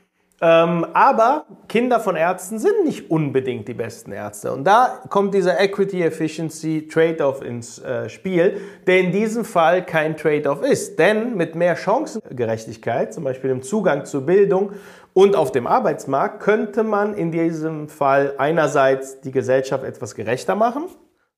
Ähm, 0.45 0.85
aber 0.93 1.45
Kinder 1.69 2.01
von 2.01 2.17
Ärzten 2.17 2.59
sind 2.59 2.83
nicht 2.83 3.09
unbedingt 3.09 3.65
die 3.69 3.73
besten 3.73 4.11
Ärzte. 4.11 4.51
Und 4.51 4.65
da 4.65 4.99
kommt 5.07 5.33
dieser 5.33 5.57
Equity 5.57 6.03
Efficiency 6.03 6.89
Trade-off 6.89 7.41
ins 7.41 7.79
äh, 7.79 8.09
Spiel, 8.09 8.59
der 8.85 8.99
in 8.99 9.13
diesem 9.13 9.45
Fall 9.45 9.85
kein 9.85 10.17
Trade-off 10.17 10.61
ist. 10.61 10.99
Denn 10.99 11.37
mit 11.37 11.55
mehr 11.55 11.77
Chancengerechtigkeit, 11.77 13.13
zum 13.13 13.23
Beispiel 13.23 13.51
im 13.51 13.61
Zugang 13.61 14.03
zur 14.03 14.25
Bildung 14.25 14.73
und 15.13 15.37
auf 15.37 15.53
dem 15.53 15.65
Arbeitsmarkt, 15.65 16.41
könnte 16.41 16.83
man 16.83 17.13
in 17.13 17.31
diesem 17.31 17.87
Fall 17.87 18.33
einerseits 18.37 19.21
die 19.21 19.31
Gesellschaft 19.31 19.85
etwas 19.85 20.13
gerechter 20.13 20.55
machen. 20.55 20.87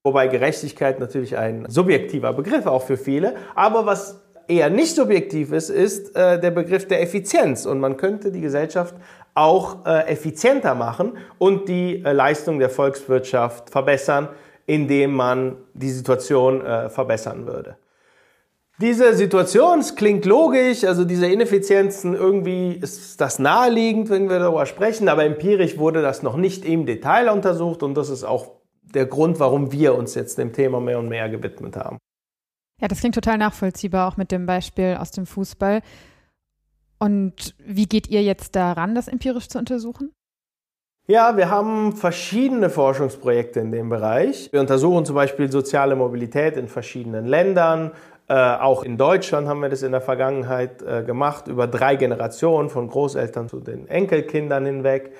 Wobei 0.04 0.28
Gerechtigkeit 0.30 1.00
natürlich 1.00 1.38
ein 1.38 1.66
subjektiver 1.68 2.34
Begriff 2.34 2.66
auch 2.66 2.82
für 2.82 2.98
viele. 2.98 3.36
Aber 3.54 3.86
was 3.86 4.25
eher 4.48 4.70
nicht 4.70 4.96
subjektiv 4.96 5.52
ist, 5.52 5.70
ist 5.70 6.16
äh, 6.16 6.40
der 6.40 6.52
Begriff 6.52 6.88
der 6.88 7.02
Effizienz. 7.02 7.66
Und 7.66 7.80
man 7.80 7.98
könnte 7.98 8.32
die 8.32 8.42
Gesellschaft 8.42 8.96
auch 9.34 9.86
äh, 9.86 10.08
effizienter 10.08 10.76
machen 10.76 11.18
und 11.38 11.68
die 11.68 12.04
äh, 12.04 12.14
Leistung 12.14 12.60
der 12.60 12.70
Volkswirtschaft 12.70 13.70
verbessern, 13.70 14.30
indem 14.66 15.14
man 15.14 15.58
die 15.74 15.90
Situation 15.90 16.66
äh, 16.66 16.90
verbessern 16.90 17.46
würde. 17.46 17.78
Diese 18.82 19.14
Situation, 19.14 19.80
es 19.80 19.96
klingt 19.96 20.26
logisch, 20.26 20.84
also 20.84 21.06
diese 21.06 21.28
Ineffizienzen, 21.28 22.14
irgendwie 22.14 22.74
ist 22.74 23.22
das 23.22 23.40
naheliegend, 23.40 24.10
wenn 24.10 24.30
wir 24.30 24.40
darüber 24.40 24.66
sprechen, 24.66 25.08
aber 25.08 25.24
empirisch 25.24 25.78
wurde 25.78 26.02
das 26.02 26.24
noch 26.24 26.36
nicht 26.36 26.66
im 26.66 26.86
Detail 26.86 27.30
untersucht 27.30 27.84
und 27.84 27.96
das 27.96 28.10
ist 28.10 28.26
auch 28.26 28.52
der 28.84 29.06
Grund, 29.06 29.40
warum 29.40 29.72
wir 29.72 29.96
uns 29.96 30.16
jetzt 30.16 30.38
dem 30.38 30.52
Thema 30.52 30.82
mehr 30.82 31.00
und 31.00 31.08
mehr 31.08 31.30
gewidmet 31.30 31.78
haben. 31.78 32.00
Ja, 32.82 32.88
das 32.88 33.00
klingt 33.00 33.16
total 33.16 33.38
nachvollziehbar, 33.38 34.08
auch 34.08 34.18
mit 34.18 34.32
dem 34.32 34.46
Beispiel 34.46 34.98
aus 35.00 35.12
dem 35.12 35.26
Fußball. 35.26 35.82
Und 37.00 37.56
wie 37.60 37.88
geht 37.88 38.08
ihr 38.08 38.24
jetzt 38.24 38.56
daran, 38.56 38.96
das 38.96 39.08
empirisch 39.08 39.48
zu 39.48 39.60
untersuchen? 39.60 40.12
Ja, 41.08 41.38
wir 41.38 41.50
haben 41.52 41.96
verschiedene 41.96 42.70
Forschungsprojekte 42.70 43.60
in 43.60 43.72
dem 43.72 43.90
Bereich. 43.90 44.50
Wir 44.52 44.60
untersuchen 44.60 45.06
zum 45.06 45.16
Beispiel 45.16 45.52
soziale 45.52 45.96
Mobilität 45.96 46.58
in 46.58 46.68
verschiedenen 46.68 47.26
Ländern, 47.26 47.92
äh, 48.28 48.34
auch 48.34 48.84
in 48.84 48.98
Deutschland 48.98 49.48
haben 49.48 49.60
wir 49.60 49.70
das 49.70 49.84
in 49.84 49.92
der 49.92 50.02
Vergangenheit 50.02 50.82
äh, 50.82 51.04
gemacht, 51.04 51.48
über 51.48 51.68
drei 51.68 51.96
Generationen, 51.96 52.70
von 52.70 52.90
Großeltern 52.90 53.50
zu 53.50 53.60
den 53.60 53.88
Enkelkindern 53.88 54.66
hinweg. 54.66 55.12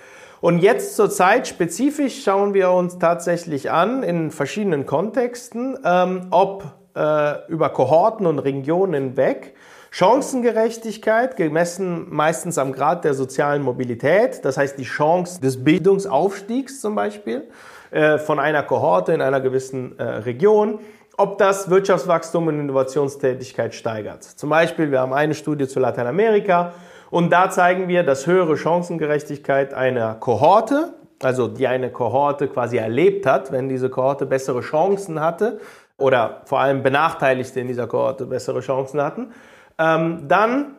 Und 0.42 0.60
jetzt 0.60 0.96
zur 0.96 1.10
Zeit 1.10 1.48
spezifisch 1.48 2.24
schauen 2.24 2.54
wir 2.54 2.72
uns 2.72 2.98
tatsächlich 2.98 3.70
an, 3.70 4.02
in 4.02 4.32
verschiedenen 4.32 4.86
Kontexten, 4.88 5.78
ähm, 5.86 6.28
ob 6.32 6.74
äh, 6.96 7.48
über 7.48 7.70
Kohorten 7.70 8.26
und 8.26 8.40
Regionen 8.40 8.94
hinweg 8.94 9.56
Chancengerechtigkeit, 9.98 11.38
gemessen 11.38 12.08
meistens 12.10 12.58
am 12.58 12.74
Grad 12.74 13.06
der 13.06 13.14
sozialen 13.14 13.62
Mobilität, 13.62 14.44
das 14.44 14.58
heißt 14.58 14.78
die 14.78 14.84
Chance 14.84 15.40
des 15.40 15.64
Bildungsaufstiegs 15.64 16.82
zum 16.82 16.96
Beispiel, 16.96 17.48
äh, 17.92 18.18
von 18.18 18.38
einer 18.38 18.62
Kohorte 18.64 19.14
in 19.14 19.22
einer 19.22 19.40
gewissen 19.40 19.98
äh, 19.98 20.04
Region, 20.04 20.80
ob 21.16 21.38
das 21.38 21.70
Wirtschaftswachstum 21.70 22.48
und 22.48 22.60
Innovationstätigkeit 22.60 23.74
steigert. 23.74 24.24
Zum 24.24 24.50
Beispiel, 24.50 24.92
wir 24.92 25.00
haben 25.00 25.14
eine 25.14 25.34
Studie 25.34 25.66
zu 25.66 25.80
Lateinamerika 25.80 26.74
und 27.10 27.32
da 27.32 27.50
zeigen 27.50 27.88
wir, 27.88 28.04
dass 28.04 28.28
höhere 28.28 28.58
Chancengerechtigkeit 28.58 29.74
einer 29.74 30.16
Kohorte, 30.16 30.94
also 31.24 31.48
die 31.48 31.68
eine 31.68 31.90
Kohorte 31.90 32.50
quasi 32.50 32.76
erlebt 32.76 33.26
hat, 33.26 33.54
wenn 33.54 33.70
diese 33.70 33.90
Kohorte 33.90 34.26
bessere 34.26 34.60
Chancen 34.60 35.22
hatte 35.22 35.62
oder 35.98 36.42
vor 36.46 36.60
allem 36.60 36.84
Benachteiligte 36.84 37.60
in 37.60 37.68
dieser 37.68 37.88
Kohorte 37.88 38.26
bessere 38.26 38.60
Chancen 38.60 39.02
hatten, 39.02 39.32
ähm, 39.78 40.28
dann 40.28 40.76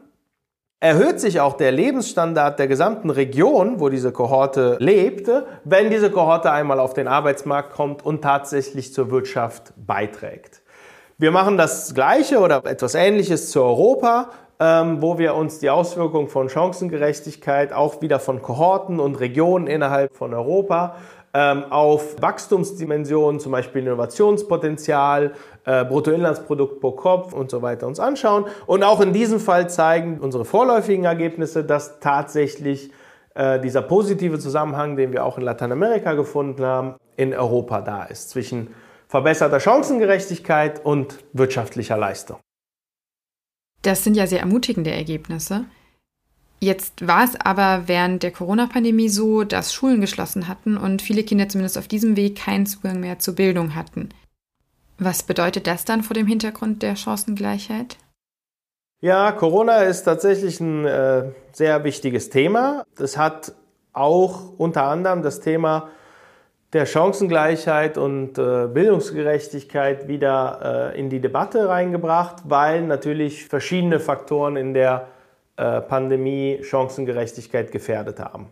erhöht 0.81 1.21
sich 1.21 1.41
auch 1.41 1.55
der 1.55 1.73
Lebensstandard 1.73 2.59
der 2.59 2.69
gesamten 2.69 3.11
Region, 3.11 3.81
wo 3.81 3.89
diese 3.89 4.13
Kohorte 4.13 4.77
lebte, 4.79 5.47
wenn 5.65 5.91
diese 5.91 6.11
Kohorte 6.11 6.53
einmal 6.53 6.81
auf 6.81 6.93
den 6.93 7.09
Arbeitsmarkt 7.09 7.73
kommt 7.73 8.05
und 8.05 8.23
tatsächlich 8.23 8.93
zur 8.93 9.11
Wirtschaft 9.11 9.73
beiträgt. 9.77 10.63
Wir 11.19 11.31
machen 11.31 11.57
das 11.57 11.95
Gleiche 11.95 12.41
oder 12.41 12.65
etwas 12.67 12.95
Ähnliches 12.95 13.51
zu 13.51 13.63
Europa, 13.63 14.31
ähm, 14.61 15.01
wo 15.01 15.19
wir 15.19 15.35
uns 15.35 15.59
die 15.61 15.71
Auswirkungen 15.71 16.29
von 16.29 16.51
Chancengerechtigkeit 16.51 17.73
auch 17.73 18.03
wieder 18.03 18.21
von 18.21 18.43
Kohorten 18.43 19.01
und 19.01 19.15
Regionen 19.17 19.67
innerhalb 19.67 20.15
von 20.15 20.35
Europa 20.35 20.97
auf 21.37 22.21
Wachstumsdimensionen, 22.21 23.41
zum 23.41 23.53
Beispiel 23.53 23.83
Innovationspotenzial, 23.83 25.33
äh, 25.65 25.85
Bruttoinlandsprodukt 25.85 26.81
pro 26.81 26.93
Kopf 26.93 27.33
und 27.33 27.51
so 27.51 27.63
weiter 27.63 27.87
uns 27.87 28.01
anschauen. 28.01 28.47
Und 28.67 28.83
auch 28.83 29.01
in 29.01 29.13
diesem 29.13 29.41
Fall 29.41 29.69
zeigen 29.69 30.19
unsere 30.21 30.45
vorläufigen 30.45 31.05
Ergebnisse, 31.05 31.65
dass 31.65 32.01
tatsächlich 32.01 32.91
äh, 33.35 33.61
dieser 33.61 33.83
positive 33.83 34.39
Zusammenhang, 34.39 34.97
den 34.97 35.13
wir 35.13 35.25
auch 35.25 35.37
in 35.37 35.45
Lateinamerika 35.45 36.15
gefunden 36.15 36.65
haben, 36.65 36.95
in 37.17 37.35
Europa 37.35 37.81
da 37.81 38.05
ist 38.05 38.31
zwischen 38.31 38.75
verbesserter 39.09 39.61
Chancengerechtigkeit 39.61 40.85
und 40.85 41.19
wirtschaftlicher 41.33 41.97
Leistung. 41.97 42.39
Das 43.83 44.03
sind 44.03 44.17
ja 44.17 44.27
sehr 44.27 44.41
ermutigende 44.41 44.91
Ergebnisse. 44.91 45.65
Jetzt 46.59 47.07
war 47.07 47.25
es 47.25 47.39
aber 47.39 47.83
während 47.87 48.23
der 48.23 48.31
Corona-Pandemie 48.31 49.09
so, 49.09 49.45
dass 49.45 49.75
Schulen 49.75 50.01
geschlossen 50.01 50.49
hatten 50.49 50.77
und 50.77 51.03
viele 51.03 51.23
Kinder 51.23 51.49
zumindest 51.49 51.77
auf 51.77 51.89
diesem 51.89 52.17
Weg 52.17 52.37
keinen 52.37 52.67
Zugang 52.67 53.01
mehr 53.01 53.19
zur 53.19 53.35
Bildung 53.35 53.75
hatten. 53.75 54.09
Was 54.99 55.23
bedeutet 55.23 55.67
das 55.67 55.85
dann 55.85 56.03
vor 56.03 56.15
dem 56.15 56.27
Hintergrund 56.27 56.83
der 56.83 56.97
Chancengleichheit? 56.97 57.99
Ja, 59.03 59.33
Corona 59.33 59.83
ist 59.83 60.05
tatsächlich 60.05 60.59
ein 60.61 60.87
äh, 60.87 61.31
sehr 61.53 61.85
wichtiges 61.85 62.31
Thema. 62.31 62.85
Es 62.99 63.19
hat 63.19 63.53
auch 63.93 64.59
unter 64.59 64.85
anderem 64.85 65.23
das 65.23 65.41
Thema 65.41 65.91
der 66.73 66.87
Chancengleichheit 66.87 67.99
und 67.99 68.39
äh, 68.39 68.67
Bildungsgerechtigkeit 68.67 70.09
wieder 70.09 70.93
äh, 70.95 70.99
in 70.99 71.11
die 71.11 71.21
Debatte 71.21 71.69
reingebracht, 71.69 72.37
weil 72.45 72.83
natürlich 72.83 73.47
verschiedene 73.47 74.01
Faktoren 74.01 74.57
in 74.57 74.73
der 74.73 75.09
äh, 75.57 75.81
Pandemie 75.81 76.59
Chancengerechtigkeit 76.63 77.73
gefährdet 77.73 78.21
haben. 78.21 78.49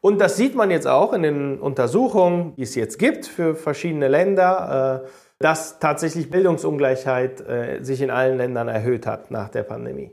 Und 0.00 0.20
das 0.20 0.36
sieht 0.36 0.54
man 0.54 0.70
jetzt 0.70 0.86
auch 0.86 1.12
in 1.12 1.22
den 1.22 1.58
Untersuchungen, 1.58 2.54
die 2.56 2.62
es 2.62 2.76
jetzt 2.76 2.98
gibt 2.98 3.26
für 3.26 3.56
verschiedene 3.56 4.06
Länder, 4.06 5.02
äh, 5.04 5.08
dass 5.40 5.80
tatsächlich 5.80 6.30
Bildungsungleichheit 6.30 7.40
äh, 7.40 7.82
sich 7.82 8.00
in 8.00 8.10
allen 8.10 8.36
Ländern 8.38 8.68
erhöht 8.68 9.06
hat 9.06 9.32
nach 9.32 9.48
der 9.48 9.64
Pandemie. 9.64 10.12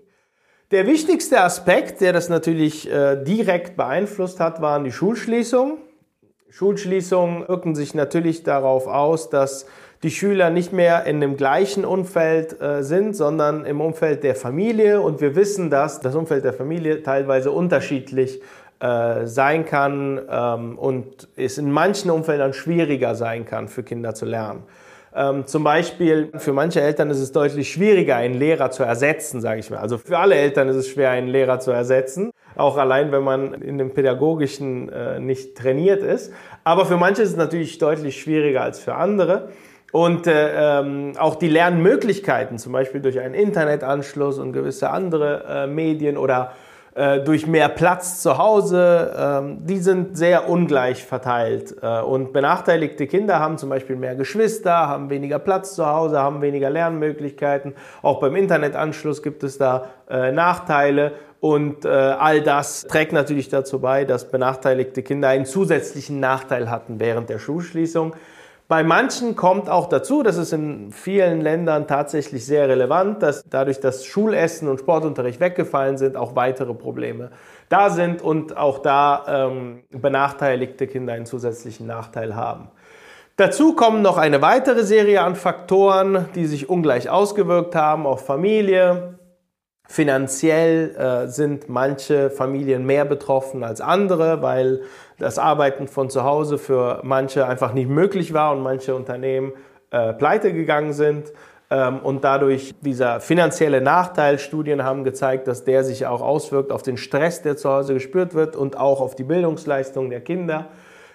Der 0.71 0.87
wichtigste 0.87 1.41
Aspekt, 1.41 2.01
der 2.01 2.13
das 2.13 2.29
natürlich 2.29 2.89
direkt 2.89 3.77
beeinflusst 3.77 4.39
hat, 4.39 4.59
waren 4.59 4.83
die 4.83 4.91
Schulschließungen. 4.91 5.77
Schulschließungen 6.49 7.47
wirken 7.47 7.75
sich 7.75 7.93
natürlich 7.93 8.41
darauf 8.41 8.87
aus, 8.87 9.29
dass 9.29 9.67
die 10.03 10.11
Schüler 10.11 10.49
nicht 10.49 10.73
mehr 10.73 11.05
in 11.05 11.21
dem 11.21 11.37
gleichen 11.37 11.85
Umfeld 11.85 12.61
äh, 12.61 12.83
sind, 12.83 13.15
sondern 13.15 13.65
im 13.65 13.79
Umfeld 13.79 14.23
der 14.23 14.35
Familie. 14.35 14.99
Und 14.99 15.21
wir 15.21 15.35
wissen, 15.35 15.69
dass 15.69 16.01
das 16.01 16.13
Umfeld 16.13 16.43
der 16.43 16.53
Familie 16.53 17.01
teilweise 17.03 17.51
unterschiedlich 17.51 18.41
äh, 18.81 19.25
sein 19.25 19.65
kann 19.65 20.21
ähm, 20.29 20.77
und 20.77 21.29
es 21.37 21.57
in 21.57 21.71
manchen 21.71 22.11
Umfeldern 22.11 22.51
schwieriger 22.51 23.15
sein 23.15 23.45
kann, 23.45 23.69
für 23.69 23.81
Kinder 23.81 24.13
zu 24.13 24.25
lernen. 24.25 24.63
Ähm, 25.15 25.45
zum 25.45 25.63
Beispiel 25.63 26.31
für 26.35 26.53
manche 26.53 26.81
Eltern 26.81 27.09
ist 27.09 27.19
es 27.19 27.31
deutlich 27.31 27.71
schwieriger, 27.71 28.15
einen 28.17 28.33
Lehrer 28.33 28.71
zu 28.71 28.83
ersetzen, 28.83 29.41
sage 29.41 29.59
ich 29.59 29.69
mal. 29.69 29.77
Also 29.77 29.97
für 29.97 30.17
alle 30.17 30.35
Eltern 30.35 30.67
ist 30.67 30.75
es 30.75 30.89
schwer, 30.89 31.11
einen 31.11 31.27
Lehrer 31.27 31.59
zu 31.59 31.71
ersetzen, 31.71 32.31
auch 32.55 32.77
allein, 32.77 33.11
wenn 33.11 33.23
man 33.23 33.53
in 33.53 33.77
dem 33.77 33.93
Pädagogischen 33.93 34.89
äh, 34.89 35.19
nicht 35.19 35.55
trainiert 35.55 36.01
ist. 36.01 36.33
Aber 36.63 36.85
für 36.85 36.97
manche 36.97 37.21
ist 37.21 37.29
es 37.29 37.37
natürlich 37.37 37.77
deutlich 37.77 38.19
schwieriger 38.19 38.63
als 38.63 38.79
für 38.79 38.95
andere. 38.95 39.49
Und 39.93 40.25
äh, 40.25 40.79
ähm, 40.79 41.13
auch 41.19 41.35
die 41.35 41.49
Lernmöglichkeiten, 41.49 42.57
zum 42.57 42.73
Beispiel 42.73 42.99
durch 42.99 43.19
einen 43.19 43.35
Internetanschluss 43.35 44.39
und 44.39 44.51
gewisse 44.51 44.89
andere 44.89 45.43
äh, 45.47 45.67
Medien 45.67 46.17
oder 46.17 46.53
äh, 46.95 47.19
durch 47.19 47.45
mehr 47.45 47.69
Platz 47.69 48.19
zu 48.19 48.39
Hause, 48.39 49.13
ähm, 49.15 49.67
die 49.67 49.77
sind 49.77 50.17
sehr 50.17 50.49
ungleich 50.49 51.05
verteilt. 51.05 51.75
Äh, 51.83 52.01
und 52.01 52.33
benachteiligte 52.33 53.05
Kinder 53.05 53.39
haben 53.39 53.59
zum 53.59 53.69
Beispiel 53.69 53.95
mehr 53.95 54.15
Geschwister, 54.15 54.73
haben 54.73 55.11
weniger 55.11 55.37
Platz 55.37 55.75
zu 55.75 55.85
Hause, 55.85 56.17
haben 56.17 56.41
weniger 56.41 56.71
Lernmöglichkeiten. 56.71 57.75
Auch 58.01 58.19
beim 58.19 58.35
Internetanschluss 58.35 59.21
gibt 59.21 59.43
es 59.43 59.59
da 59.59 59.89
äh, 60.09 60.31
Nachteile. 60.31 61.11
Und 61.39 61.85
äh, 61.85 61.89
all 61.89 62.41
das 62.41 62.81
trägt 62.81 63.11
natürlich 63.11 63.49
dazu 63.49 63.77
bei, 63.77 64.05
dass 64.05 64.31
benachteiligte 64.31 65.03
Kinder 65.03 65.27
einen 65.27 65.45
zusätzlichen 65.45 66.19
Nachteil 66.19 66.71
hatten 66.71 66.99
während 66.99 67.29
der 67.29 67.37
Schulschließung. 67.37 68.15
Bei 68.69 68.83
manchen 68.83 69.35
kommt 69.35 69.69
auch 69.69 69.89
dazu, 69.89 70.23
das 70.23 70.37
ist 70.37 70.53
in 70.53 70.91
vielen 70.91 71.41
Ländern 71.41 71.85
tatsächlich 71.85 72.45
sehr 72.45 72.69
relevant, 72.69 73.21
dass 73.21 73.43
dadurch, 73.49 73.79
dass 73.81 74.05
Schulessen 74.05 74.69
und 74.69 74.79
Sportunterricht 74.79 75.39
weggefallen 75.39 75.97
sind, 75.97 76.15
auch 76.15 76.35
weitere 76.35 76.73
Probleme 76.73 77.31
da 77.69 77.89
sind 77.89 78.21
und 78.21 78.55
auch 78.55 78.79
da 78.79 79.25
ähm, 79.27 79.83
benachteiligte 79.89 80.87
Kinder 80.87 81.13
einen 81.13 81.25
zusätzlichen 81.25 81.87
Nachteil 81.87 82.35
haben. 82.35 82.69
Dazu 83.35 83.75
kommen 83.75 84.03
noch 84.03 84.17
eine 84.17 84.43
weitere 84.43 84.83
Serie 84.83 85.21
an 85.21 85.35
Faktoren, 85.35 86.27
die 86.35 86.45
sich 86.45 86.69
ungleich 86.69 87.09
ausgewirkt 87.09 87.75
haben 87.75 88.05
auf 88.05 88.25
Familie, 88.25 89.12
Finanziell 89.93 90.95
äh, 90.95 91.27
sind 91.27 91.69
manche 91.69 92.31
Familien 92.31 92.83
mehr 92.83 93.05
betroffen 93.05 93.63
als 93.63 93.79
andere, 93.79 94.41
weil 94.41 94.81
das 95.19 95.37
Arbeiten 95.37 95.87
von 95.87 96.09
zu 96.09 96.23
Hause 96.23 96.57
für 96.57 97.01
manche 97.03 97.45
einfach 97.45 97.75
nicht 97.75 97.87
möglich 97.87 98.33
war 98.33 98.53
und 98.53 98.63
manche 98.63 98.95
Unternehmen 98.95 99.53
äh, 99.91 100.13
pleite 100.13 100.51
gegangen 100.51 100.93
sind. 100.93 101.31
Ähm, 101.69 101.99
und 101.99 102.23
dadurch 102.23 102.73
dieser 102.81 103.19
finanzielle 103.19 103.81
Nachteil, 103.81 104.39
Studien 104.39 104.83
haben 104.83 105.03
gezeigt, 105.03 105.47
dass 105.47 105.63
der 105.63 105.83
sich 105.83 106.07
auch 106.07 106.23
auswirkt 106.23 106.71
auf 106.71 106.81
den 106.81 106.97
Stress, 106.97 107.43
der 107.43 107.55
zu 107.55 107.69
Hause 107.69 107.93
gespürt 107.93 108.33
wird 108.33 108.55
und 108.55 108.75
auch 108.75 108.99
auf 108.99 109.13
die 109.13 109.23
Bildungsleistung 109.23 110.09
der 110.09 110.21
Kinder. 110.21 110.69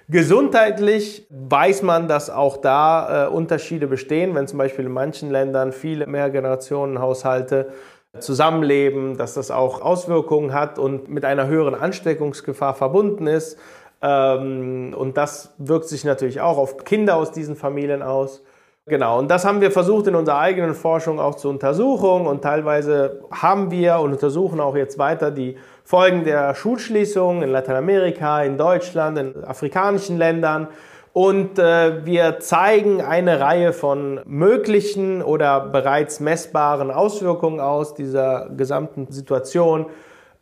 Gesundheitlich 0.08 1.26
weiß 1.30 1.82
man, 1.82 2.06
dass 2.06 2.30
auch 2.30 2.56
da 2.56 3.26
äh, 3.26 3.28
Unterschiede 3.28 3.88
bestehen, 3.88 4.37
wenn 4.37 4.47
zum 4.47 4.58
Beispiel 4.58 4.87
in 4.87 4.92
manchen 4.92 5.32
Ländern 5.32 5.73
viele 5.73 6.06
Mehrgenerationenhaushalte 6.06 7.73
Zusammenleben, 8.19 9.17
dass 9.17 9.35
das 9.35 9.50
auch 9.50 9.83
Auswirkungen 9.83 10.55
hat 10.55 10.79
und 10.79 11.09
mit 11.09 11.25
einer 11.25 11.47
höheren 11.47 11.75
Ansteckungsgefahr 11.75 12.75
verbunden 12.75 13.27
ist. 13.27 13.59
Ähm, 14.00 14.95
und 14.97 15.17
das 15.17 15.55
wirkt 15.59 15.88
sich 15.88 16.05
natürlich 16.05 16.41
auch 16.41 16.57
auf 16.57 16.85
Kinder 16.85 17.17
aus 17.17 17.33
diesen 17.33 17.57
Familien 17.57 18.03
aus. 18.03 18.43
Genau, 18.87 19.19
und 19.19 19.31
das 19.31 19.45
haben 19.45 19.61
wir 19.61 19.71
versucht 19.71 20.07
in 20.07 20.15
unserer 20.15 20.38
eigenen 20.38 20.75
Forschung 20.75 21.21
auch 21.21 21.35
zu 21.35 21.50
untersuchen 21.50 22.27
und 22.27 22.41
teilweise 22.41 23.21
haben 23.31 23.71
wir 23.71 23.99
und 23.99 24.12
untersuchen 24.12 24.61
auch 24.61 24.75
jetzt 24.75 24.99
weiter 24.99 25.31
die 25.31 25.59
Folgen 25.85 26.25
der 26.25 26.55
Schulschließung 26.55 27.43
in 27.43 27.50
Lateinamerika, 27.50 28.43
in 28.43 28.57
Deutschland, 28.57 29.19
in 29.19 29.45
afrikanischen 29.45 30.17
Ländern. 30.17 30.69
Und 31.12 31.59
äh, 31.59 32.05
wir 32.05 32.41
zeigen 32.41 33.00
eine 33.00 33.41
Reihe 33.41 33.73
von 33.73 34.21
möglichen 34.27 35.23
oder 35.23 35.61
bereits 35.61 36.21
messbaren 36.21 36.91
Auswirkungen 36.91 37.61
aus 37.61 37.95
dieser 37.95 38.50
gesamten 38.50 39.11
Situation. 39.11 39.87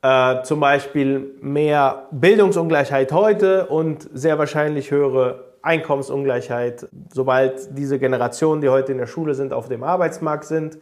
Äh, 0.02 0.42
zum 0.42 0.60
Beispiel 0.60 1.34
mehr 1.40 2.06
Bildungsungleichheit 2.10 3.12
heute 3.12 3.66
und 3.66 4.08
sehr 4.12 4.38
wahrscheinlich 4.38 4.90
höhere 4.90 5.46
Einkommensungleichheit, 5.62 6.86
sobald 7.12 7.76
diese 7.76 7.98
Generationen, 7.98 8.60
die 8.60 8.68
heute 8.68 8.92
in 8.92 8.98
der 8.98 9.08
Schule 9.08 9.34
sind, 9.34 9.52
auf 9.52 9.68
dem 9.68 9.82
Arbeitsmarkt 9.82 10.44
sind. 10.44 10.78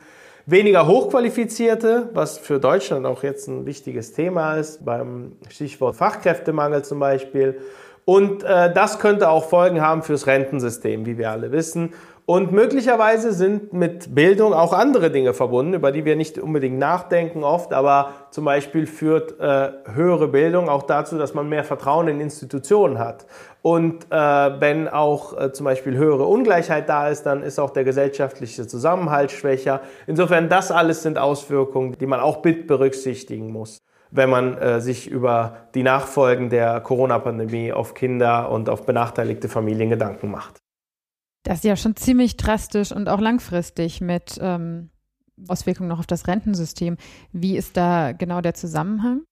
Weniger 0.46 0.86
Hochqualifizierte, 0.86 2.10
was 2.12 2.36
für 2.36 2.60
Deutschland 2.60 3.06
auch 3.06 3.22
jetzt 3.22 3.48
ein 3.48 3.64
wichtiges 3.64 4.12
Thema 4.12 4.56
ist, 4.56 4.84
beim 4.84 5.36
Stichwort 5.48 5.96
Fachkräftemangel 5.96 6.84
zum 6.84 6.98
Beispiel. 7.00 7.60
Und 8.04 8.42
äh, 8.42 8.72
das 8.72 8.98
könnte 8.98 9.30
auch 9.30 9.44
Folgen 9.44 9.80
haben 9.80 10.02
fürs 10.02 10.26
Rentensystem, 10.26 11.06
wie 11.06 11.16
wir 11.16 11.30
alle 11.30 11.52
wissen. 11.52 11.92
Und 12.26 12.52
möglicherweise 12.52 13.34
sind 13.34 13.74
mit 13.74 14.14
Bildung 14.14 14.54
auch 14.54 14.72
andere 14.72 15.10
Dinge 15.10 15.34
verbunden, 15.34 15.74
über 15.74 15.92
die 15.92 16.06
wir 16.06 16.16
nicht 16.16 16.38
unbedingt 16.38 16.78
nachdenken 16.78 17.44
oft, 17.44 17.74
aber 17.74 18.12
zum 18.30 18.46
Beispiel 18.46 18.86
führt 18.86 19.38
äh, 19.38 19.72
höhere 19.92 20.28
Bildung 20.28 20.70
auch 20.70 20.84
dazu, 20.84 21.18
dass 21.18 21.34
man 21.34 21.50
mehr 21.50 21.64
Vertrauen 21.64 22.08
in 22.08 22.20
Institutionen 22.20 22.98
hat. 22.98 23.26
Und 23.60 24.06
äh, 24.10 24.16
wenn 24.16 24.88
auch 24.88 25.38
äh, 25.38 25.52
zum 25.52 25.64
Beispiel 25.64 25.98
höhere 25.98 26.24
Ungleichheit 26.24 26.88
da 26.88 27.08
ist, 27.08 27.24
dann 27.24 27.42
ist 27.42 27.58
auch 27.58 27.70
der 27.70 27.84
gesellschaftliche 27.84 28.66
Zusammenhalt 28.66 29.30
schwächer. 29.30 29.82
Insofern, 30.06 30.48
das 30.48 30.70
alles 30.70 31.02
sind 31.02 31.18
Auswirkungen, 31.18 31.98
die 31.98 32.06
man 32.06 32.20
auch 32.20 32.42
mit 32.42 32.66
berücksichtigen 32.66 33.52
muss 33.52 33.82
wenn 34.14 34.30
man 34.30 34.56
äh, 34.56 34.80
sich 34.80 35.10
über 35.10 35.68
die 35.74 35.82
Nachfolgen 35.82 36.48
der 36.48 36.80
Corona-Pandemie 36.80 37.72
auf 37.72 37.94
Kinder 37.94 38.48
und 38.50 38.68
auf 38.68 38.86
benachteiligte 38.86 39.48
Familien 39.48 39.90
Gedanken 39.90 40.30
macht. 40.30 40.58
Das 41.42 41.58
ist 41.58 41.64
ja 41.64 41.76
schon 41.76 41.96
ziemlich 41.96 42.36
drastisch 42.36 42.92
und 42.92 43.08
auch 43.08 43.20
langfristig 43.20 44.00
mit 44.00 44.38
ähm, 44.40 44.90
Auswirkungen 45.48 45.88
noch 45.88 45.98
auf 45.98 46.06
das 46.06 46.28
Rentensystem. 46.28 46.96
Wie 47.32 47.56
ist 47.56 47.76
da 47.76 48.12
genau 48.12 48.40
der 48.40 48.54
Zusammenhang? 48.54 49.22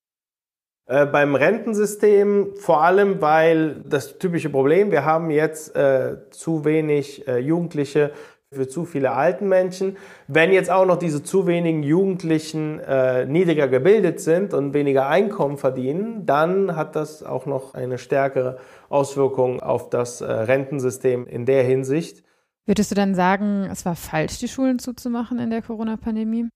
Äh, 0.86 1.06
beim 1.06 1.36
Rentensystem 1.36 2.56
vor 2.56 2.82
allem, 2.82 3.20
weil 3.22 3.82
das 3.88 4.18
typische 4.18 4.50
Problem, 4.50 4.90
wir 4.90 5.04
haben 5.04 5.30
jetzt 5.30 5.76
äh, 5.76 6.28
zu 6.30 6.64
wenig 6.64 7.26
äh, 7.28 7.38
Jugendliche 7.38 8.12
für 8.52 8.68
zu 8.68 8.84
viele 8.84 9.12
alten 9.12 9.48
Menschen. 9.48 9.96
Wenn 10.28 10.52
jetzt 10.52 10.70
auch 10.70 10.86
noch 10.86 10.98
diese 10.98 11.22
zu 11.22 11.46
wenigen 11.46 11.82
Jugendlichen 11.82 12.80
äh, 12.80 13.26
niedriger 13.26 13.68
gebildet 13.68 14.20
sind 14.20 14.54
und 14.54 14.74
weniger 14.74 15.08
Einkommen 15.08 15.56
verdienen, 15.56 16.26
dann 16.26 16.76
hat 16.76 16.96
das 16.96 17.22
auch 17.22 17.46
noch 17.46 17.74
eine 17.74 17.98
stärkere 17.98 18.58
Auswirkung 18.88 19.60
auf 19.60 19.90
das 19.90 20.20
äh, 20.20 20.30
Rentensystem 20.30 21.26
in 21.26 21.46
der 21.46 21.64
Hinsicht. 21.64 22.22
Würdest 22.66 22.90
du 22.90 22.94
dann 22.94 23.14
sagen, 23.14 23.68
es 23.70 23.84
war 23.84 23.96
falsch, 23.96 24.38
die 24.38 24.48
Schulen 24.48 24.78
zuzumachen 24.78 25.38
in 25.38 25.50
der 25.50 25.62
Corona-Pandemie? 25.62 26.48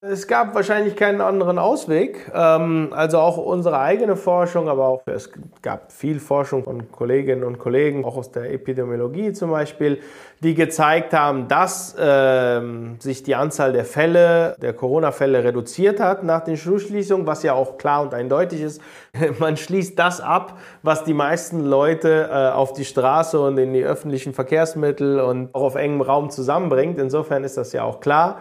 Es 0.00 0.28
gab 0.28 0.54
wahrscheinlich 0.54 0.94
keinen 0.94 1.20
anderen 1.20 1.58
Ausweg. 1.58 2.30
Ähm, 2.32 2.90
also 2.92 3.18
auch 3.18 3.36
unsere 3.36 3.80
eigene 3.80 4.14
Forschung, 4.14 4.68
aber 4.68 4.86
auch 4.86 5.02
es 5.06 5.28
gab 5.60 5.90
viel 5.90 6.20
Forschung 6.20 6.62
von 6.62 6.92
Kolleginnen 6.92 7.42
und 7.42 7.58
Kollegen, 7.58 8.04
auch 8.04 8.16
aus 8.16 8.30
der 8.30 8.52
Epidemiologie 8.52 9.32
zum 9.32 9.50
Beispiel, 9.50 9.98
die 10.40 10.54
gezeigt 10.54 11.14
haben, 11.14 11.48
dass 11.48 11.96
ähm, 11.98 13.00
sich 13.00 13.24
die 13.24 13.34
Anzahl 13.34 13.72
der 13.72 13.84
Fälle, 13.84 14.54
der 14.62 14.72
Corona-Fälle 14.72 15.42
reduziert 15.42 15.98
hat 15.98 16.22
nach 16.22 16.44
den 16.44 16.56
Schulschließungen, 16.56 17.26
was 17.26 17.42
ja 17.42 17.54
auch 17.54 17.76
klar 17.76 18.02
und 18.02 18.14
eindeutig 18.14 18.60
ist. 18.60 18.80
Man 19.40 19.56
schließt 19.56 19.98
das 19.98 20.20
ab, 20.20 20.60
was 20.84 21.02
die 21.02 21.14
meisten 21.14 21.64
Leute 21.64 22.28
äh, 22.30 22.50
auf 22.50 22.72
die 22.72 22.84
Straße 22.84 23.40
und 23.40 23.58
in 23.58 23.72
die 23.72 23.82
öffentlichen 23.82 24.32
Verkehrsmittel 24.32 25.18
und 25.18 25.52
auch 25.56 25.62
auf 25.62 25.74
engem 25.74 26.02
Raum 26.02 26.30
zusammenbringt. 26.30 27.00
Insofern 27.00 27.42
ist 27.42 27.56
das 27.56 27.72
ja 27.72 27.82
auch 27.82 27.98
klar. 27.98 28.38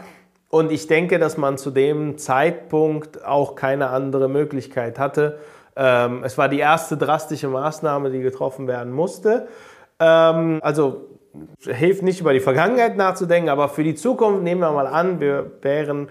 Und 0.50 0.72
ich 0.72 0.88
denke, 0.88 1.20
dass 1.20 1.38
man 1.38 1.58
zu 1.58 1.72
dem 1.72 2.18
Zeitpunkt 2.18 3.26
auch 3.26 3.56
keine 3.56 3.90
andere 3.90 4.30
Möglichkeit 4.30 4.98
hatte. 4.98 5.40
Ähm, 5.76 6.24
es 6.24 6.38
war 6.38 6.48
die 6.50 6.60
erste 6.60 6.98
drastische 6.98 7.50
Maßnahme, 7.50 8.10
die 8.10 8.22
getroffen 8.22 8.68
werden 8.68 8.94
musste. 8.94 9.48
Ähm, 10.00 10.60
also 10.62 11.08
hilft 11.66 12.02
nicht 12.02 12.22
über 12.22 12.34
die 12.34 12.40
Vergangenheit 12.40 12.98
nachzudenken, 12.98 13.50
aber 13.50 13.70
für 13.70 13.84
die 13.84 13.96
Zukunft 13.96 14.42
nehmen 14.44 14.62
wir 14.62 14.72
mal 14.72 14.88
an, 14.88 15.20
wir 15.20 15.52
wären 15.62 16.10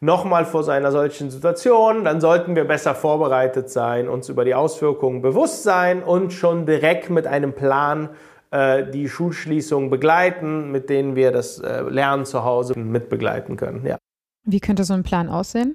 nochmal 0.00 0.44
vor 0.44 0.62
so 0.62 0.70
einer 0.70 0.92
solchen 0.92 1.30
Situation, 1.30 2.04
dann 2.04 2.20
sollten 2.20 2.54
wir 2.54 2.64
besser 2.64 2.94
vorbereitet 2.94 3.70
sein, 3.70 4.08
uns 4.08 4.28
über 4.28 4.44
die 4.44 4.54
Auswirkungen 4.54 5.22
bewusst 5.22 5.64
sein 5.64 6.02
und 6.02 6.32
schon 6.32 6.66
direkt 6.66 7.10
mit 7.10 7.26
einem 7.26 7.52
Plan 7.52 8.10
die 8.50 9.08
Schulschließung 9.08 9.90
begleiten, 9.90 10.70
mit 10.70 10.88
denen 10.88 11.16
wir 11.16 11.32
das 11.32 11.58
äh, 11.58 11.82
Lernen 11.82 12.24
zu 12.24 12.44
Hause 12.44 12.78
mitbegleiten 12.78 13.56
können. 13.56 13.84
Ja. 13.86 13.98
Wie 14.44 14.60
könnte 14.60 14.84
so 14.84 14.94
ein 14.94 15.02
Plan 15.02 15.28
aussehen? 15.28 15.74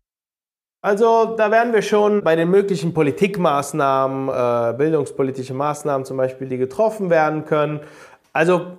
Also 0.81 1.36
da 1.38 1.49
wären 1.49 1.71
wir 1.71 1.81
schon 1.81 2.23
bei 2.23 2.36
den 2.36 2.49
möglichen 2.49 2.93
Politikmaßnahmen, 2.93 4.27
äh, 4.27 4.77
bildungspolitische 4.77 5.53
Maßnahmen 5.53 6.03
zum 6.03 6.17
Beispiel, 6.17 6.49
die 6.49 6.57
getroffen 6.57 7.09
werden 7.09 7.45
können. 7.45 7.79
Also 8.33 8.77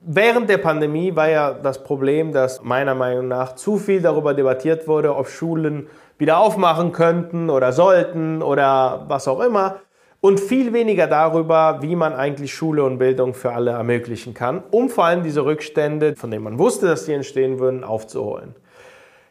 während 0.00 0.48
der 0.48 0.58
Pandemie 0.58 1.14
war 1.14 1.28
ja 1.28 1.52
das 1.52 1.82
Problem, 1.82 2.32
dass 2.32 2.62
meiner 2.62 2.94
Meinung 2.94 3.28
nach 3.28 3.54
zu 3.54 3.76
viel 3.76 4.00
darüber 4.00 4.32
debattiert 4.32 4.88
wurde, 4.88 5.14
ob 5.14 5.28
Schulen 5.28 5.88
wieder 6.16 6.38
aufmachen 6.38 6.92
könnten 6.92 7.50
oder 7.50 7.72
sollten 7.72 8.42
oder 8.42 9.04
was 9.08 9.28
auch 9.28 9.40
immer 9.40 9.80
und 10.22 10.38
viel 10.38 10.72
weniger 10.72 11.08
darüber, 11.08 11.80
wie 11.82 11.96
man 11.96 12.14
eigentlich 12.14 12.54
Schule 12.54 12.84
und 12.84 12.98
Bildung 12.98 13.34
für 13.34 13.52
alle 13.52 13.72
ermöglichen 13.72 14.34
kann, 14.34 14.62
um 14.70 14.88
vor 14.88 15.04
allem 15.04 15.24
diese 15.24 15.44
Rückstände, 15.44 16.14
von 16.16 16.30
denen 16.30 16.44
man 16.44 16.58
wusste, 16.58 16.86
dass 16.86 17.04
sie 17.04 17.12
entstehen 17.12 17.58
würden, 17.58 17.84
aufzuholen. 17.84 18.54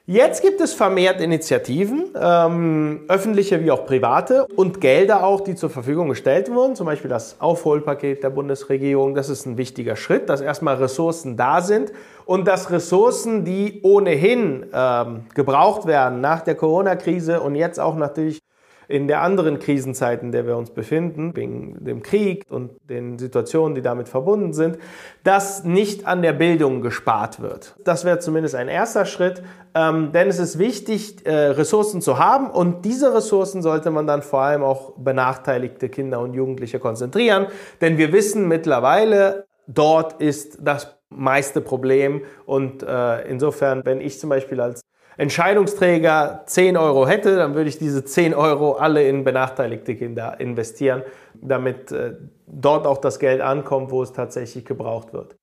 Jetzt 0.05 0.41
gibt 0.41 0.59
es 0.59 0.73
vermehrt 0.73 1.21
Initiativen, 1.21 2.07
ähm, 2.19 3.01
öffentliche 3.07 3.63
wie 3.63 3.71
auch 3.71 3.85
private 3.85 4.45
und 4.57 4.81
Gelder 4.81 5.23
auch, 5.23 5.39
die 5.39 5.55
zur 5.55 5.69
Verfügung 5.69 6.09
gestellt 6.09 6.51
wurden, 6.51 6.75
zum 6.75 6.87
Beispiel 6.87 7.09
das 7.09 7.39
Aufholpaket 7.39 8.21
der 8.21 8.31
Bundesregierung. 8.31 9.15
Das 9.15 9.29
ist 9.29 9.45
ein 9.45 9.57
wichtiger 9.57 9.95
Schritt, 9.95 10.27
dass 10.27 10.41
erstmal 10.41 10.75
Ressourcen 10.75 11.37
da 11.37 11.61
sind 11.61 11.93
und 12.25 12.47
dass 12.49 12.69
Ressourcen, 12.69 13.45
die 13.45 13.79
ohnehin 13.83 14.65
ähm, 14.73 15.21
gebraucht 15.33 15.87
werden 15.87 16.19
nach 16.19 16.41
der 16.41 16.55
Corona-Krise 16.55 17.39
und 17.39 17.55
jetzt 17.55 17.79
auch 17.79 17.95
natürlich 17.95 18.41
in 18.91 19.07
der 19.07 19.21
anderen 19.21 19.59
Krisenzeit, 19.59 20.21
in 20.21 20.31
der 20.31 20.45
wir 20.45 20.57
uns 20.57 20.71
befinden, 20.71 21.35
wegen 21.35 21.83
dem 21.83 22.03
Krieg 22.03 22.45
und 22.49 22.71
den 22.89 23.17
Situationen, 23.17 23.73
die 23.73 23.81
damit 23.81 24.09
verbunden 24.09 24.53
sind, 24.53 24.77
dass 25.23 25.63
nicht 25.63 26.05
an 26.05 26.21
der 26.21 26.33
Bildung 26.33 26.81
gespart 26.81 27.41
wird. 27.41 27.75
Das 27.83 28.03
wäre 28.03 28.19
zumindest 28.19 28.55
ein 28.55 28.67
erster 28.67 29.05
Schritt, 29.05 29.41
ähm, 29.73 30.11
denn 30.11 30.27
es 30.27 30.39
ist 30.39 30.59
wichtig, 30.59 31.25
äh, 31.25 31.31
Ressourcen 31.31 32.01
zu 32.01 32.19
haben 32.19 32.49
und 32.49 32.83
diese 32.83 33.15
Ressourcen 33.15 33.61
sollte 33.61 33.91
man 33.91 34.05
dann 34.07 34.21
vor 34.21 34.41
allem 34.41 34.63
auch 34.63 34.93
benachteiligte 34.97 35.87
Kinder 35.87 36.19
und 36.19 36.33
Jugendliche 36.33 36.79
konzentrieren, 36.79 37.47
denn 37.79 37.97
wir 37.97 38.11
wissen 38.11 38.47
mittlerweile, 38.47 39.45
dort 39.67 40.21
ist 40.21 40.57
das 40.61 40.97
meiste 41.09 41.61
Problem. 41.61 42.23
Und 42.45 42.83
äh, 42.83 43.21
insofern, 43.29 43.85
wenn 43.85 44.01
ich 44.01 44.19
zum 44.19 44.29
Beispiel 44.29 44.59
als 44.59 44.81
Entscheidungsträger 45.17 46.43
10 46.45 46.77
Euro 46.77 47.07
hätte, 47.07 47.35
dann 47.35 47.53
würde 47.53 47.69
ich 47.69 47.77
diese 47.77 48.05
10 48.05 48.33
Euro 48.33 48.73
alle 48.73 49.07
in 49.07 49.23
benachteiligte 49.23 49.95
Kinder 49.95 50.39
investieren, 50.39 51.03
damit 51.33 51.91
äh, 51.91 52.15
dort 52.47 52.87
auch 52.87 52.97
das 52.97 53.19
Geld 53.19 53.41
ankommt, 53.41 53.91
wo 53.91 54.01
es 54.01 54.13
tatsächlich 54.13 54.65
gebraucht 54.65 55.13
wird. 55.13 55.35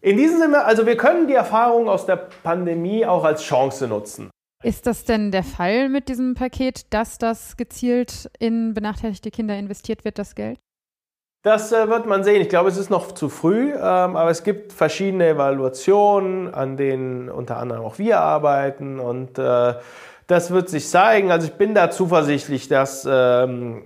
In 0.00 0.16
diesem 0.16 0.40
Sinne, 0.40 0.64
also 0.64 0.86
wir 0.86 0.96
können 0.96 1.26
die 1.26 1.34
Erfahrungen 1.34 1.88
aus 1.88 2.06
der 2.06 2.16
Pandemie 2.42 3.04
auch 3.06 3.24
als 3.24 3.42
Chance 3.42 3.88
nutzen. 3.88 4.30
Ist 4.62 4.86
das 4.86 5.04
denn 5.04 5.30
der 5.30 5.42
Fall 5.42 5.88
mit 5.88 6.08
diesem 6.08 6.34
Paket, 6.34 6.92
dass 6.92 7.18
das 7.18 7.56
gezielt 7.56 8.30
in 8.38 8.74
benachteiligte 8.74 9.30
Kinder 9.30 9.56
investiert 9.56 10.04
wird, 10.04 10.18
das 10.18 10.34
Geld? 10.34 10.58
Das 11.46 11.70
äh, 11.70 11.88
wird 11.88 12.06
man 12.06 12.24
sehen. 12.24 12.42
Ich 12.42 12.48
glaube, 12.48 12.68
es 12.68 12.76
ist 12.76 12.90
noch 12.90 13.12
zu 13.12 13.28
früh, 13.28 13.72
ähm, 13.72 13.78
aber 13.80 14.30
es 14.30 14.42
gibt 14.42 14.72
verschiedene 14.72 15.28
Evaluationen, 15.28 16.52
an 16.52 16.76
denen 16.76 17.28
unter 17.28 17.58
anderem 17.58 17.84
auch 17.84 17.98
wir 17.98 18.18
arbeiten 18.18 18.98
und 18.98 19.38
äh, 19.38 19.74
das 20.26 20.50
wird 20.50 20.68
sich 20.68 20.88
zeigen. 20.88 21.30
Also 21.30 21.46
ich 21.46 21.52
bin 21.52 21.72
da 21.72 21.92
zuversichtlich, 21.92 22.66
dass 22.66 23.06
ähm, 23.08 23.84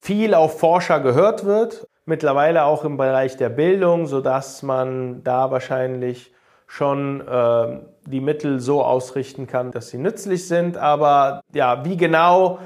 viel 0.00 0.34
auf 0.34 0.58
Forscher 0.58 0.98
gehört 0.98 1.44
wird, 1.44 1.86
mittlerweile 2.06 2.64
auch 2.64 2.84
im 2.84 2.96
Bereich 2.96 3.36
der 3.36 3.50
Bildung, 3.50 4.08
sodass 4.08 4.64
man 4.64 5.22
da 5.22 5.52
wahrscheinlich 5.52 6.34
schon 6.66 7.20
äh, 7.20 7.78
die 8.06 8.20
Mittel 8.20 8.58
so 8.58 8.82
ausrichten 8.82 9.46
kann, 9.46 9.70
dass 9.70 9.90
sie 9.90 9.98
nützlich 9.98 10.48
sind. 10.48 10.76
Aber 10.76 11.40
ja, 11.54 11.84
wie 11.84 11.96
genau 11.96 12.58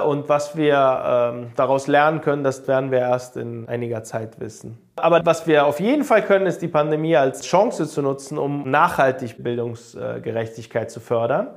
und 0.00 0.28
was 0.28 0.56
wir 0.56 1.32
ähm, 1.34 1.52
daraus 1.56 1.86
lernen 1.86 2.20
können, 2.20 2.42
das 2.42 2.66
werden 2.66 2.90
wir 2.90 2.98
erst 2.98 3.36
in 3.36 3.68
einiger 3.68 4.02
Zeit 4.02 4.40
wissen. 4.40 4.78
Aber 4.96 5.24
was 5.24 5.46
wir 5.46 5.66
auf 5.66 5.80
jeden 5.80 6.04
Fall 6.04 6.22
können, 6.22 6.46
ist 6.46 6.62
die 6.62 6.68
Pandemie 6.68 7.16
als 7.16 7.42
Chance 7.42 7.86
zu 7.86 8.02
nutzen, 8.02 8.38
um 8.38 8.70
nachhaltig 8.70 9.42
Bildungsgerechtigkeit 9.42 10.90
zu 10.90 11.00
fördern 11.00 11.48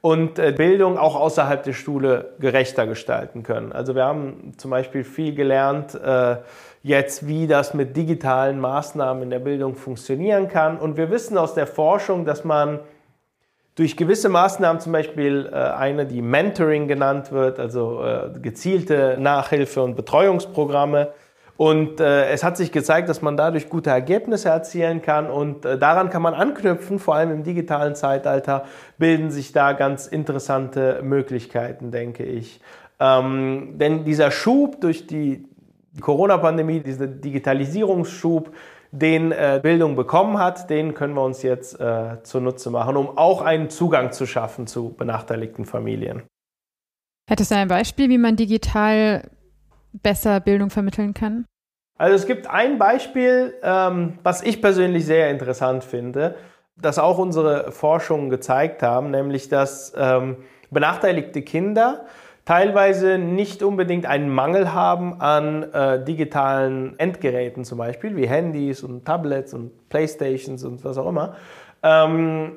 und 0.00 0.38
äh, 0.38 0.52
Bildung 0.52 0.98
auch 0.98 1.16
außerhalb 1.16 1.62
der 1.62 1.72
Schule 1.72 2.32
gerechter 2.40 2.86
gestalten 2.86 3.42
können. 3.42 3.72
Also 3.72 3.94
wir 3.94 4.04
haben 4.04 4.52
zum 4.56 4.70
Beispiel 4.70 5.04
viel 5.04 5.34
gelernt 5.34 5.94
äh, 5.94 6.36
jetzt, 6.82 7.26
wie 7.26 7.46
das 7.46 7.74
mit 7.74 7.96
digitalen 7.96 8.58
Maßnahmen 8.58 9.24
in 9.24 9.30
der 9.30 9.40
Bildung 9.40 9.74
funktionieren 9.74 10.48
kann. 10.48 10.78
Und 10.78 10.96
wir 10.96 11.10
wissen 11.10 11.36
aus 11.36 11.54
der 11.54 11.66
Forschung, 11.66 12.24
dass 12.24 12.44
man 12.44 12.80
durch 13.80 13.96
gewisse 13.96 14.28
Maßnahmen, 14.28 14.80
zum 14.80 14.92
Beispiel 14.92 15.48
äh, 15.50 15.56
eine, 15.56 16.06
die 16.06 16.22
Mentoring 16.22 16.86
genannt 16.86 17.32
wird, 17.32 17.58
also 17.58 18.04
gezielte 18.40 19.16
Nachhilfe 19.18 19.82
und 19.82 19.96
Betreuungsprogramme, 19.96 21.08
und 21.60 22.00
äh, 22.00 22.30
es 22.30 22.42
hat 22.42 22.56
sich 22.56 22.72
gezeigt, 22.72 23.10
dass 23.10 23.20
man 23.20 23.36
dadurch 23.36 23.68
gute 23.68 23.90
Ergebnisse 23.90 24.48
erzielen 24.48 25.02
kann 25.02 25.28
und 25.28 25.66
äh, 25.66 25.76
daran 25.76 26.08
kann 26.08 26.22
man 26.22 26.32
anknüpfen. 26.32 26.98
Vor 26.98 27.16
allem 27.16 27.30
im 27.30 27.42
digitalen 27.42 27.94
Zeitalter 27.94 28.64
bilden 28.96 29.30
sich 29.30 29.52
da 29.52 29.74
ganz 29.74 30.06
interessante 30.06 31.02
Möglichkeiten, 31.02 31.90
denke 31.90 32.24
ich. 32.24 32.62
Ähm, 32.98 33.74
denn 33.76 34.06
dieser 34.06 34.30
Schub 34.30 34.80
durch 34.80 35.06
die 35.06 35.44
Corona-Pandemie, 36.00 36.80
dieser 36.80 37.06
Digitalisierungsschub, 37.06 38.52
den 38.92 39.32
äh, 39.32 39.60
Bildung 39.62 39.96
bekommen 39.96 40.38
hat, 40.38 40.68
den 40.68 40.94
können 40.94 41.14
wir 41.14 41.22
uns 41.22 41.42
jetzt 41.42 41.78
äh, 41.80 42.22
zunutze 42.22 42.70
machen, 42.70 42.96
um 42.96 43.16
auch 43.16 43.42
einen 43.42 43.70
Zugang 43.70 44.12
zu 44.12 44.26
schaffen 44.26 44.66
zu 44.66 44.94
benachteiligten 44.94 45.64
Familien. 45.64 46.22
Hättest 47.28 47.52
du 47.52 47.56
ein 47.56 47.68
Beispiel, 47.68 48.08
wie 48.08 48.18
man 48.18 48.34
digital 48.34 49.30
besser 49.92 50.40
Bildung 50.40 50.70
vermitteln 50.70 51.14
kann? 51.14 51.46
Also 51.96 52.16
es 52.16 52.26
gibt 52.26 52.48
ein 52.48 52.78
Beispiel, 52.78 53.54
ähm, 53.62 54.18
was 54.22 54.42
ich 54.42 54.60
persönlich 54.60 55.04
sehr 55.04 55.30
interessant 55.30 55.84
finde, 55.84 56.34
das 56.76 56.98
auch 56.98 57.18
unsere 57.18 57.72
Forschungen 57.72 58.30
gezeigt 58.30 58.82
haben, 58.82 59.10
nämlich 59.10 59.48
dass 59.48 59.92
ähm, 59.96 60.38
benachteiligte 60.70 61.42
Kinder 61.42 62.06
teilweise 62.50 63.16
nicht 63.16 63.62
unbedingt 63.62 64.06
einen 64.06 64.28
Mangel 64.28 64.74
haben 64.74 65.20
an 65.20 65.72
äh, 65.72 66.04
digitalen 66.04 66.98
Endgeräten 66.98 67.64
zum 67.64 67.78
Beispiel, 67.78 68.16
wie 68.16 68.26
Handys 68.26 68.82
und 68.82 69.04
Tablets 69.04 69.54
und 69.54 69.88
Playstations 69.88 70.64
und 70.64 70.84
was 70.84 70.98
auch 70.98 71.08
immer, 71.08 71.36
ähm, 71.84 72.56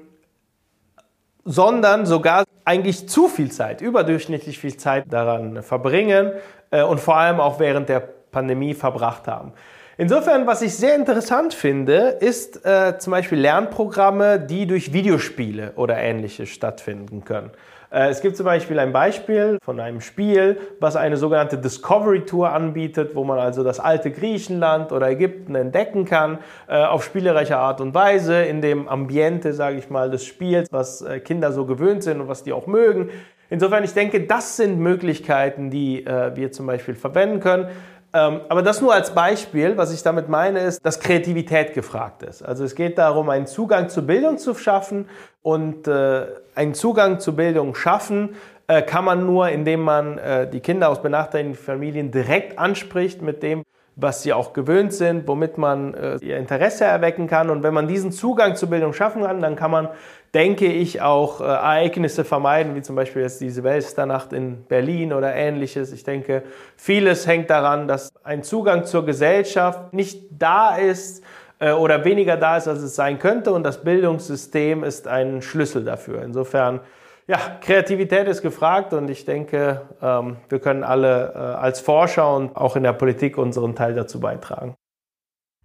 sondern 1.46 2.08
sogar 2.08 2.46
eigentlich 2.66 3.08
zu 3.08 3.28
viel 3.28 3.52
Zeit, 3.52 3.82
überdurchschnittlich 3.82 4.58
viel 4.58 4.76
Zeit 4.78 5.14
daran 5.14 5.62
verbringen 5.62 6.32
äh, 6.72 6.82
und 6.82 7.00
vor 7.00 7.18
allem 7.18 7.40
auch 7.40 7.60
während 7.60 7.88
der 7.88 8.00
Pandemie 8.00 8.74
verbracht 8.74 9.28
haben. 9.28 9.54
Insofern, 9.98 10.48
was 10.48 10.64
ich 10.64 10.74
sehr 10.76 10.96
interessant 10.96 11.54
finde, 11.54 12.18
ist 12.20 12.66
äh, 12.66 12.98
zum 12.98 13.12
Beispiel 13.12 13.38
Lernprogramme, 13.38 14.40
die 14.40 14.66
durch 14.66 14.92
Videospiele 14.92 15.74
oder 15.76 15.98
ähnliches 15.98 16.50
stattfinden 16.50 17.24
können. 17.26 17.52
Äh, 17.94 18.10
es 18.10 18.22
gibt 18.22 18.36
zum 18.36 18.46
Beispiel 18.46 18.80
ein 18.80 18.92
Beispiel 18.92 19.60
von 19.64 19.80
einem 19.80 20.02
Spiel, 20.02 20.60
was 20.80 20.96
eine 20.96 21.16
sogenannte 21.16 21.58
Discovery 21.58 22.26
Tour 22.26 22.52
anbietet, 22.52 23.16
wo 23.16 23.24
man 23.24 23.38
also 23.38 23.64
das 23.64 23.80
alte 23.80 24.12
Griechenland 24.12 24.92
oder 24.92 25.10
Ägypten 25.10 25.54
entdecken 25.56 26.06
kann, 26.06 26.40
äh, 26.68 26.84
auf 26.84 27.04
spielerische 27.04 27.58
Art 27.58 27.80
und 27.82 27.94
Weise, 27.94 28.42
in 28.42 28.62
dem 28.62 28.90
Ambiente, 28.90 29.54
sage 29.54 29.78
ich 29.78 29.90
mal, 29.90 30.10
des 30.10 30.26
Spiels, 30.26 30.68
was 30.72 31.04
äh, 31.04 31.20
Kinder 31.20 31.52
so 31.52 31.66
gewöhnt 31.66 32.04
sind 32.04 32.20
und 32.20 32.28
was 32.28 32.44
die 32.44 32.52
auch 32.52 32.66
mögen. 32.66 33.10
Insofern, 33.50 33.84
ich 33.84 33.94
denke, 33.94 34.22
das 34.22 34.58
sind 34.58 34.80
Möglichkeiten, 34.80 35.70
die 35.70 36.04
wir 36.06 36.52
zum 36.52 36.66
Beispiel 36.66 36.96
verwenden 36.96 37.40
können. 37.40 37.68
Ähm, 38.15 38.41
aber 38.47 38.62
das 38.62 38.80
nur 38.82 38.93
als 38.93 39.13
Beispiel. 39.15 39.76
Was 39.78 39.91
ich 39.91 40.04
damit 40.04 40.30
meine, 40.30 40.60
ist, 40.60 40.86
dass 40.86 40.99
Kreativität 40.99 41.73
gefragt 41.73 42.23
ist. 42.23 42.43
Also 42.43 42.63
es 42.63 42.76
geht 42.76 42.97
darum, 42.97 43.30
einen 43.30 43.47
Zugang 43.47 43.89
zur 43.89 44.04
Bildung 44.04 44.38
zu 44.38 44.54
schaffen 44.54 45.10
und 45.41 45.88
äh, 45.88 46.28
einen 46.56 46.76
Zugang 46.76 47.19
zur 47.19 47.36
Bildung 47.36 47.73
schaffen 47.73 48.36
äh, 48.67 48.82
kann 48.82 49.04
man 49.04 49.26
nur, 49.26 49.49
indem 49.49 49.82
man 49.82 50.17
äh, 50.17 50.49
die 50.49 50.60
Kinder 50.60 50.89
aus 50.89 51.02
benachteiligten 51.02 51.56
Familien 51.56 52.12
direkt 52.12 52.60
anspricht 52.60 53.21
mit 53.21 53.43
dem, 53.43 53.63
was 53.96 54.24
sie 54.24 54.34
auch 54.34 54.54
gewöhnt 54.54 54.94
sind, 54.94 55.28
womit 55.28 55.58
man 55.58 55.94
äh, 55.94 56.18
ihr 56.18 56.38
Interesse 56.38 56.86
erwecken 56.86 57.28
kann. 57.28 57.50
Und 57.50 57.64
wenn 57.64 57.74
man 57.74 57.88
diesen 57.88 58.12
Zugang 58.12 58.56
zur 58.56 58.70
Bildung 58.70 58.94
schaffen 58.94 59.24
kann, 59.24 59.42
dann 59.42 59.56
kann 59.56 59.70
man, 59.70 59.90
denke 60.34 60.66
ich, 60.66 61.02
auch 61.02 61.42
äh, 61.42 61.44
Ereignisse 61.44 62.24
vermeiden, 62.24 62.76
wie 62.76 62.82
zum 62.82 62.96
Beispiel 62.96 63.22
jetzt 63.22 63.40
diese 63.40 63.64
Weltsternacht 63.64 64.34
in 64.34 64.66
Berlin 64.66 65.14
oder 65.14 65.36
ähnliches. 65.36 65.94
Ich 65.94 66.04
denke, 66.04 66.44
vieles 66.76 67.28
hängt 67.28 67.50
daran, 67.50 67.88
dass 67.88 68.12
ein 68.24 68.42
Zugang 68.42 68.86
zur 68.86 69.06
Gesellschaft 69.06 69.94
nicht 69.94 70.26
da 70.32 70.76
ist 70.76 71.24
äh, 71.60 71.72
oder 71.72 72.04
weniger 72.04 72.36
da 72.36 72.58
ist, 72.58 72.68
als 72.68 72.82
es 72.82 72.96
sein 72.96 73.20
könnte. 73.20 73.54
Und 73.54 73.64
das 73.64 73.84
Bildungssystem 73.84 74.84
ist 74.84 75.08
ein 75.08 75.44
Schlüssel 75.44 75.84
dafür. 75.84 76.24
Insofern 76.24 76.80
ja, 77.28 77.38
Kreativität 77.62 78.28
ist 78.28 78.42
gefragt 78.42 78.94
und 78.94 79.10
ich 79.10 79.26
denke, 79.26 79.82
ähm, 80.02 80.38
wir 80.50 80.60
können 80.60 80.84
alle 80.84 81.34
äh, 81.34 81.38
als 81.38 81.80
Forscher 81.80 82.36
und 82.36 82.56
auch 82.56 82.76
in 82.76 82.84
der 82.84 82.94
Politik 82.94 83.38
unseren 83.38 83.76
Teil 83.76 83.94
dazu 83.94 84.20
beitragen. 84.20 84.76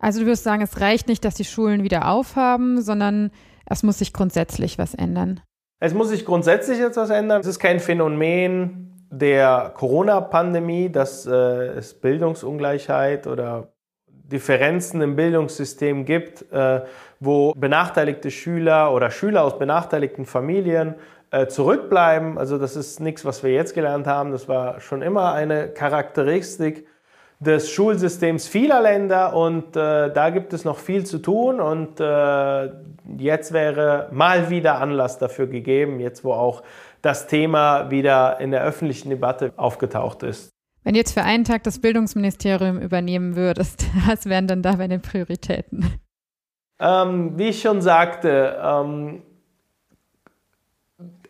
Also 0.01 0.21
du 0.21 0.27
wirst 0.27 0.44
sagen, 0.44 0.62
es 0.62 0.81
reicht 0.81 1.09
nicht, 1.09 1.25
dass 1.25 1.35
die 1.35 1.44
Schulen 1.44 1.83
wieder 1.83 2.09
aufhaben, 2.09 2.81
sondern 2.81 3.31
es 3.66 3.83
muss 3.83 3.99
sich 3.99 4.12
grundsätzlich 4.12 4.79
was 4.79 4.94
ändern. 4.94 5.40
Es 5.81 5.94
muss 5.94 6.09
sich 6.09 6.25
grundsätzlich 6.25 6.81
etwas 6.81 7.11
ändern. 7.11 7.40
Es 7.40 7.47
ist 7.47 7.59
kein 7.59 7.81
Phänomen 7.81 9.07
der 9.11 9.73
Corona-Pandemie, 9.75 10.90
dass 10.90 11.27
äh, 11.27 11.33
es 11.33 11.94
Bildungsungleichheit 11.94 13.27
oder 13.27 13.73
Differenzen 14.07 15.01
im 15.01 15.16
Bildungssystem 15.16 16.05
gibt, 16.05 16.51
äh, 16.53 16.83
wo 17.18 17.53
benachteiligte 17.55 18.31
Schüler 18.31 18.92
oder 18.92 19.11
Schüler 19.11 19.42
aus 19.42 19.59
benachteiligten 19.59 20.27
Familien 20.27 20.97
zurückbleiben. 21.49 22.38
Also 22.38 22.59
das 22.59 22.77
ist 22.77 23.01
nichts, 23.01 23.25
was 23.25 23.43
wir 23.43 23.53
jetzt 23.53 23.75
gelernt 23.75 24.07
haben. 24.07 24.33
Das 24.33 24.49
war 24.49 24.81
schon 24.81 25.03
immer 25.03 25.33
eine 25.33 25.69
Charakteristik 25.69 26.87
des 27.41 27.71
Schulsystems 27.71 28.49
vieler 28.49 28.81
Länder 28.81 29.35
und 29.35 29.77
äh, 29.77 30.12
da 30.12 30.31
gibt 30.31 30.53
es 30.53 30.64
noch 30.64 30.79
viel 30.79 31.07
zu 31.07 31.19
tun 31.19 31.61
und 31.61 32.01
äh, 32.01 32.71
jetzt 33.17 33.53
wäre 33.53 34.09
mal 34.11 34.51
wieder 34.51 34.81
Anlass 34.81 35.19
dafür 35.19 35.47
gegeben, 35.47 36.01
jetzt 36.01 36.25
wo 36.25 36.33
auch 36.33 36.62
das 37.01 37.29
Thema 37.29 37.91
wieder 37.93 38.41
in 38.41 38.51
der 38.51 38.64
öffentlichen 38.64 39.11
Debatte 39.11 39.53
aufgetaucht 39.57 40.25
ist. 40.25 40.51
Wenn 40.83 40.95
du 40.95 40.99
jetzt 40.99 41.12
für 41.12 41.23
einen 41.23 41.45
Tag 41.45 41.62
das 41.62 41.81
Bildungsministerium 41.81 42.81
übernehmen 42.81 43.37
würdest, 43.37 43.87
was 44.09 44.27
wären 44.27 44.49
denn 44.49 44.62
da 44.62 44.73
deine 44.73 44.99
Prioritäten? 44.99 45.95
Ähm, 46.81 47.38
wie 47.38 47.49
ich 47.49 47.61
schon 47.61 47.83
sagte, 47.83 48.57
ähm, 48.62 49.23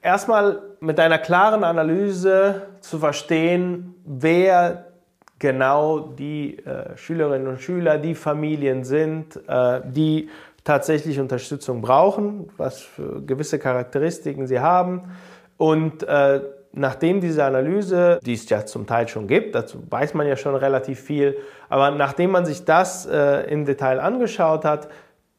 erstmal 0.02 0.62
mit 0.80 1.00
einer 1.00 1.18
klaren 1.18 1.64
Analyse 1.64 2.68
zu 2.80 2.98
verstehen, 2.98 3.94
wer 4.04 4.86
genau 5.38 6.00
die 6.00 6.58
äh, 6.58 6.96
Schülerinnen 6.96 7.46
und 7.48 7.60
Schüler, 7.60 7.98
die 7.98 8.14
Familien 8.14 8.84
sind, 8.84 9.40
äh, 9.48 9.80
die 9.84 10.28
tatsächlich 10.64 11.18
Unterstützung 11.20 11.80
brauchen, 11.80 12.50
was 12.56 12.80
für 12.80 13.22
gewisse 13.22 13.58
Charakteristiken 13.58 14.46
sie 14.46 14.60
haben. 14.60 15.12
Und 15.56 16.02
äh, 16.02 16.40
nachdem 16.72 17.20
diese 17.20 17.44
Analyse, 17.44 18.18
die 18.22 18.34
es 18.34 18.48
ja 18.48 18.66
zum 18.66 18.86
Teil 18.86 19.08
schon 19.08 19.26
gibt, 19.26 19.54
dazu 19.54 19.82
weiß 19.88 20.14
man 20.14 20.26
ja 20.26 20.36
schon 20.36 20.54
relativ 20.54 21.00
viel, 21.00 21.36
aber 21.68 21.90
nachdem 21.90 22.32
man 22.32 22.44
sich 22.44 22.64
das 22.64 23.06
äh, 23.06 23.50
im 23.50 23.64
Detail 23.64 24.00
angeschaut 24.00 24.64
hat, 24.64 24.88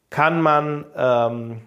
kann 0.09 0.41
man 0.41 0.85
ähm, 0.95 1.61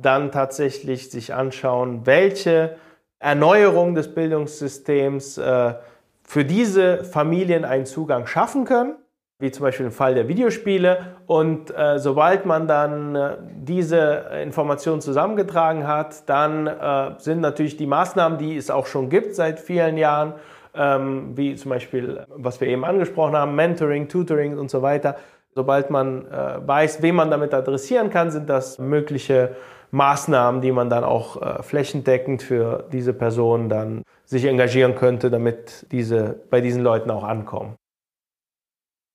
dann 0.00 0.30
tatsächlich 0.30 1.10
sich 1.10 1.34
anschauen, 1.34 2.06
welche 2.06 2.76
Erneuerung 3.18 3.94
des 3.94 4.14
Bildungssystems 4.14 5.38
äh, 5.38 5.74
für 6.22 6.44
diese 6.44 7.04
Familien 7.04 7.64
einen 7.64 7.86
Zugang 7.86 8.26
schaffen 8.26 8.64
können, 8.64 8.94
wie 9.40 9.50
zum 9.50 9.64
Beispiel 9.64 9.86
im 9.86 9.92
Fall 9.92 10.14
der 10.14 10.28
Videospiele. 10.28 11.16
Und 11.26 11.76
äh, 11.76 11.98
sobald 11.98 12.46
man 12.46 12.68
dann 12.68 13.14
äh, 13.14 13.36
diese 13.56 14.26
Informationen 14.42 15.00
zusammengetragen 15.00 15.86
hat, 15.86 16.28
dann 16.28 16.66
äh, 16.66 17.14
sind 17.18 17.40
natürlich 17.40 17.76
die 17.76 17.86
Maßnahmen, 17.86 18.38
die 18.38 18.56
es 18.56 18.70
auch 18.70 18.86
schon 18.86 19.08
gibt 19.08 19.34
seit 19.34 19.58
vielen 19.58 19.96
Jahren, 19.96 20.34
ähm, 20.74 21.36
wie 21.36 21.56
zum 21.56 21.70
Beispiel, 21.70 22.24
was 22.28 22.60
wir 22.60 22.68
eben 22.68 22.84
angesprochen 22.84 23.36
haben, 23.36 23.56
Mentoring, 23.56 24.08
Tutoring 24.08 24.58
und 24.58 24.70
so 24.70 24.82
weiter. 24.82 25.16
Sobald 25.54 25.90
man 25.90 26.26
äh, 26.26 26.58
weiß, 26.64 27.02
wen 27.02 27.16
man 27.16 27.30
damit 27.30 27.52
adressieren 27.52 28.10
kann, 28.10 28.30
sind 28.30 28.48
das 28.48 28.78
mögliche 28.78 29.56
Maßnahmen, 29.90 30.60
die 30.60 30.72
man 30.72 30.90
dann 30.90 31.04
auch 31.04 31.40
äh, 31.40 31.62
flächendeckend 31.62 32.42
für 32.42 32.88
diese 32.92 33.12
Personen 33.12 33.68
dann 33.68 34.02
sich 34.24 34.44
engagieren 34.44 34.94
könnte, 34.94 35.30
damit 35.30 35.86
diese 35.90 36.44
bei 36.50 36.60
diesen 36.60 36.82
Leuten 36.82 37.10
auch 37.10 37.24
ankommen. 37.24 37.76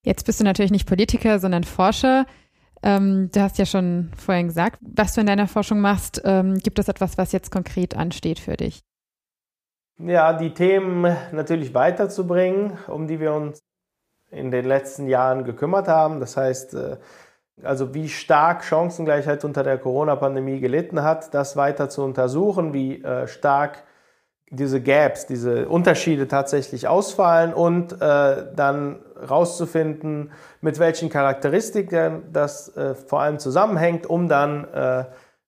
Jetzt 0.05 0.25
bist 0.25 0.39
du 0.39 0.43
natürlich 0.43 0.71
nicht 0.71 0.87
Politiker, 0.87 1.39
sondern 1.39 1.63
Forscher. 1.63 2.25
Ähm, 2.81 3.29
du 3.31 3.41
hast 3.41 3.57
ja 3.57 3.65
schon 3.65 4.11
vorhin 4.17 4.47
gesagt, 4.47 4.79
was 4.81 5.13
du 5.13 5.21
in 5.21 5.27
deiner 5.27 5.47
Forschung 5.47 5.79
machst. 5.79 6.21
Ähm, 6.25 6.59
gibt 6.59 6.79
es 6.79 6.89
etwas, 6.89 7.17
was 7.17 7.31
jetzt 7.31 7.51
konkret 7.51 7.95
ansteht 7.95 8.39
für 8.39 8.57
dich? 8.57 8.81
Ja, 9.99 10.33
die 10.33 10.53
Themen 10.53 11.15
natürlich 11.31 11.73
weiterzubringen, 11.73 12.77
um 12.87 13.07
die 13.07 13.19
wir 13.19 13.33
uns 13.33 13.59
in 14.31 14.51
den 14.51 14.65
letzten 14.65 15.07
Jahren 15.07 15.43
gekümmert 15.45 15.87
haben. 15.87 16.19
Das 16.19 16.35
heißt, 16.35 16.73
äh, 16.73 16.97
also 17.61 17.93
wie 17.93 18.09
stark 18.09 18.63
Chancengleichheit 18.63 19.45
unter 19.45 19.63
der 19.63 19.77
Corona-Pandemie 19.77 20.59
gelitten 20.59 21.03
hat, 21.03 21.33
das 21.33 21.55
weiter 21.55 21.89
zu 21.89 22.03
untersuchen, 22.03 22.73
wie 22.73 23.03
äh, 23.03 23.27
stark 23.27 23.83
diese 24.49 24.81
Gaps, 24.81 25.25
diese 25.25 25.67
Unterschiede 25.67 26.27
tatsächlich 26.27 26.87
ausfallen 26.87 27.53
und 27.53 27.93
äh, 27.93 28.45
dann 28.55 28.99
rauszufinden, 29.29 30.31
mit 30.61 30.79
welchen 30.79 31.09
Charakteristiken 31.09 32.23
das 32.31 32.75
äh, 32.75 32.95
vor 32.95 33.21
allem 33.21 33.39
zusammenhängt, 33.39 34.05
um 34.05 34.27
dann 34.27 34.67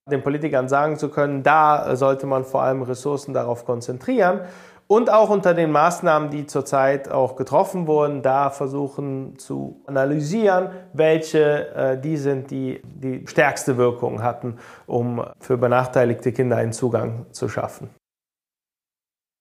den 0.07 0.21
Politikern 0.21 0.69
sagen 0.69 0.97
zu 0.97 1.09
können, 1.09 1.41
da 1.41 1.95
sollte 1.95 2.27
man 2.27 2.45
vor 2.45 2.61
allem 2.61 2.83
Ressourcen 2.83 3.33
darauf 3.33 3.65
konzentrieren 3.65 4.41
und 4.87 5.09
auch 5.09 5.29
unter 5.29 5.53
den 5.53 5.71
Maßnahmen, 5.71 6.29
die 6.29 6.45
zurzeit 6.45 7.09
auch 7.09 7.35
getroffen 7.35 7.87
wurden, 7.87 8.21
da 8.21 8.49
versuchen 8.49 9.37
zu 9.39 9.81
analysieren, 9.87 10.69
welche 10.93 11.69
äh, 11.73 11.99
die 11.99 12.17
sind, 12.17 12.51
die 12.51 12.81
die 12.83 13.25
stärkste 13.27 13.77
Wirkung 13.77 14.21
hatten, 14.21 14.57
um 14.85 15.25
für 15.39 15.57
benachteiligte 15.57 16.31
Kinder 16.31 16.57
einen 16.57 16.73
Zugang 16.73 17.25
zu 17.31 17.49
schaffen. 17.49 17.89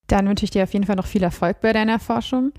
Dann 0.07 0.27
wünsche 0.27 0.45
ich 0.45 0.51
dir 0.51 0.63
auf 0.63 0.73
jeden 0.73 0.85
Fall 0.85 0.95
noch 0.95 1.07
viel 1.07 1.23
Erfolg 1.23 1.61
bei 1.61 1.73
deiner 1.73 1.99
Forschung. 1.99 2.51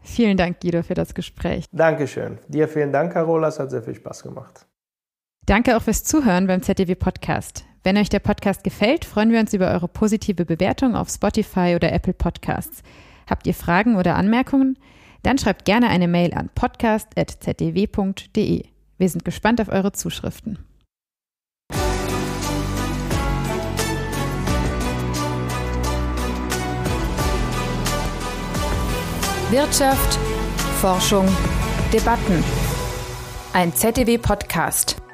Vielen 0.00 0.36
Dank, 0.36 0.60
Guido, 0.60 0.82
für 0.82 0.94
das 0.94 1.14
Gespräch. 1.14 1.66
Dankeschön. 1.72 2.38
Dir 2.48 2.68
vielen 2.68 2.92
Dank, 2.92 3.12
Carola. 3.12 3.48
Es 3.48 3.58
hat 3.58 3.70
sehr 3.70 3.82
viel 3.82 3.94
Spaß 3.94 4.22
gemacht. 4.22 4.66
Danke 5.44 5.76
auch 5.76 5.82
fürs 5.82 6.04
Zuhören 6.04 6.46
beim 6.46 6.62
ZDW 6.62 6.94
Podcast. 6.94 7.67
Wenn 7.84 7.96
euch 7.96 8.08
der 8.08 8.18
Podcast 8.18 8.64
gefällt, 8.64 9.04
freuen 9.04 9.30
wir 9.30 9.38
uns 9.40 9.54
über 9.54 9.70
eure 9.70 9.86
positive 9.88 10.44
Bewertung 10.44 10.96
auf 10.96 11.08
Spotify 11.08 11.74
oder 11.76 11.92
Apple 11.92 12.14
Podcasts. 12.14 12.82
Habt 13.28 13.46
ihr 13.46 13.54
Fragen 13.54 13.94
oder 13.96 14.16
Anmerkungen? 14.16 14.76
Dann 15.22 15.38
schreibt 15.38 15.64
gerne 15.64 15.88
eine 15.88 16.08
Mail 16.08 16.34
an 16.34 16.50
podcast.zdw.de. 16.54 18.64
Wir 18.98 19.08
sind 19.08 19.24
gespannt 19.24 19.60
auf 19.60 19.68
eure 19.68 19.92
Zuschriften. 19.92 20.58
Wirtschaft, 29.50 30.18
Forschung, 30.80 31.26
Debatten. 31.92 32.44
Ein 33.54 33.72
ZDW-Podcast. 33.72 35.07